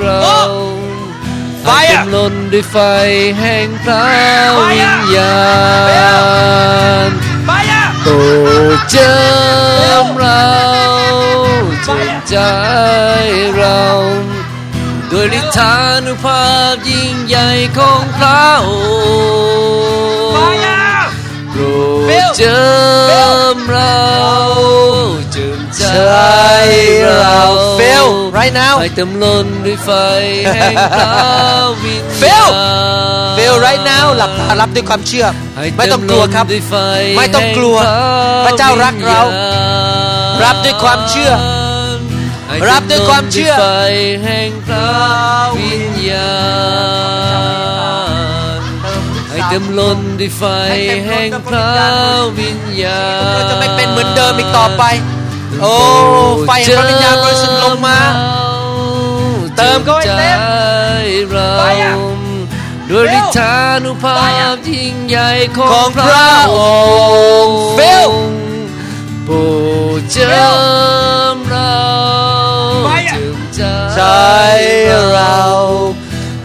[0.00, 0.20] เรา
[1.62, 2.76] ไฟอะให้เต็มล้นด้วยไฟ
[3.40, 4.06] แห่งพระ
[4.70, 5.36] วิญญา
[5.78, 7.21] ณไฟอะ
[8.02, 8.12] โปร
[8.76, 9.14] ดเจิ
[10.04, 10.46] มเรา
[11.84, 12.36] เจิมใจ
[13.56, 13.82] เรา
[15.10, 15.74] ด้วยฤทธา
[16.06, 17.48] นุภาพยิ่งใหญ่
[17.78, 18.68] ของพระอ
[19.18, 28.88] งค์ะวิ
[30.88, 31.12] ญญา
[31.64, 31.70] ณ
[32.20, 32.48] Fill
[33.36, 35.26] fill right now หลับตารับด้วยความเชื่อ
[35.56, 36.74] ให้ไม่ต้องกลัวครับเต็มล้นด้วยไฟ
[37.18, 37.92] ไม่ต้องกลัวแห่
[38.42, 41.32] งพระเจ้ารักเราวิญญณรับด้วยความเชื่อ
[42.48, 44.90] ให้รับด้วยความเชื่อต็มล้นด้วยไฟแห่งพระ
[45.56, 46.32] วิญญา
[48.56, 48.60] ณ
[49.30, 50.42] ให้เต็มล้นด้วยไฟ
[51.06, 51.70] แห่งพระ
[52.38, 54.82] วิญญาณเราจะไม่เป็นเหมือนเดิมอีกต่อไป
[55.62, 55.74] โอ้
[56.46, 57.98] ไฟแห่งพระวิญญาณบริสุทธิ์ลงมา
[59.56, 60.38] เติมเขาให้เต็ม
[61.30, 61.94] เราไฟอะ
[62.90, 64.14] ด้วยฤทธานุภา
[64.54, 65.28] พยิ่งใหญ่
[65.58, 66.60] ของพระอ
[67.44, 68.12] งค์ค์ Fill
[69.24, 69.34] โปร
[69.98, 70.46] ดเจิ
[71.34, 71.80] มเรา
[73.12, 74.02] จิมใจ
[75.12, 75.40] เรา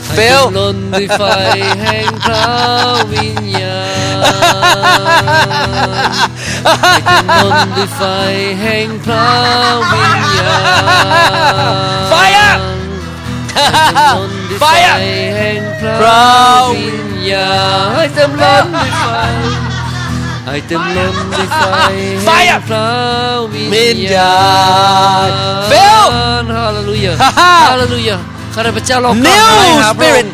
[0.06, 1.22] ให้ Fill เต็มล้นด้วยไฟ
[1.82, 2.50] แห่งพระ
[3.12, 3.80] วิญญา
[4.16, 4.20] ณ
[6.82, 6.94] ให้
[7.44, 8.02] ล้นด้วยไฟ
[8.62, 9.30] แห่งพระ
[9.92, 11.72] วิญญาณ
[12.10, 12.52] ไฟอะ
[14.60, 14.64] ไฟ
[15.38, 16.26] แห่งพระพระ
[16.74, 17.52] วิญญา
[17.84, 19.08] ณให้เต็มล้นด้วยไฟ
[20.46, 21.64] ให้เต็มล้นด้วยไฟ
[22.26, 22.88] ไฟอะแห่งพระ
[23.54, 24.36] วิวิญญญาญา
[25.28, 25.32] ณณ
[25.72, 26.06] Fill
[26.56, 28.18] ฮาเลลูยาฮ่าฮ่าฮาเลลูยา
[28.54, 30.32] ข้าพเจ้าเรา New กลับมาหาพระอง Spirit ค์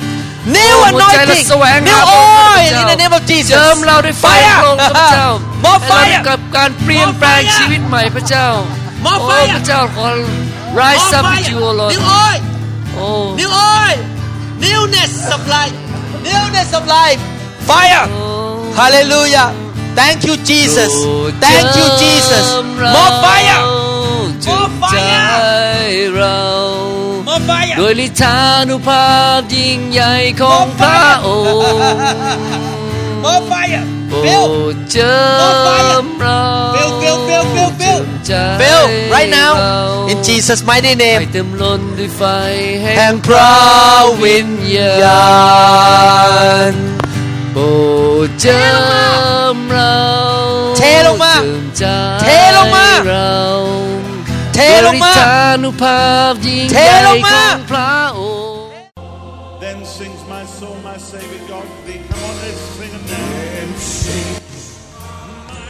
[0.56, 4.26] New หัวใจและ anointing แสวง New หาพระองค์ oil ข้าพ in เจ้า the name of Jesus เจิมเราด้วยไฟ
[4.28, 5.28] Fire พระองค์ข้าพเจ้า
[5.66, 8.48] More ให้เรา fire ได้กับการเปลี่ยนแปลง More fire ชีวิตใหม่พระเจ้า
[9.06, 10.08] More โอ้ fire พระเจ้าขอ
[10.82, 12.40] rise up with you O Lord New oil
[12.95, 13.07] โอ้
[13.41, 13.99] New oil
[14.65, 15.77] Newness of life
[16.29, 17.21] Newness of life
[17.69, 18.07] Fire
[18.79, 19.49] Hallelujah
[19.99, 20.93] Thank you Jesus
[21.45, 22.47] Thank you Jesus
[22.97, 23.61] More fire
[24.43, 24.97] เจิมใจ
[26.17, 26.41] เรา
[27.29, 28.37] More fire โดยฤทธา
[28.69, 29.05] นุภา
[29.39, 31.29] พยิ่งใหญ่ของพระอ
[31.75, 31.81] งค์
[34.14, 34.36] More fire โปร
[34.74, 35.16] ดเจิ
[36.04, 36.42] มเรา
[36.76, 37.80] Fill, fill, fill, fill, fill.
[37.80, 38.84] เจิมใจ Fill
[39.14, 39.78] right now เรา
[40.12, 42.22] in Jesus mighty ให้ name เต็มล้นด้วยไฟ
[42.82, 43.54] แห่แห่งงพระ
[44.24, 45.28] วิญญา
[46.72, 46.74] ณ
[47.54, 47.64] โปร
[48.28, 48.64] ดเจิ
[49.56, 49.98] มเรา
[50.78, 51.84] เทลงมาเจิมใจ
[52.22, 52.26] เท
[52.58, 53.36] ลงมาเรา
[54.56, 56.02] เทลงมาบริธานุภา
[56.32, 57.40] พยิ่งเทใหญ่ลงมา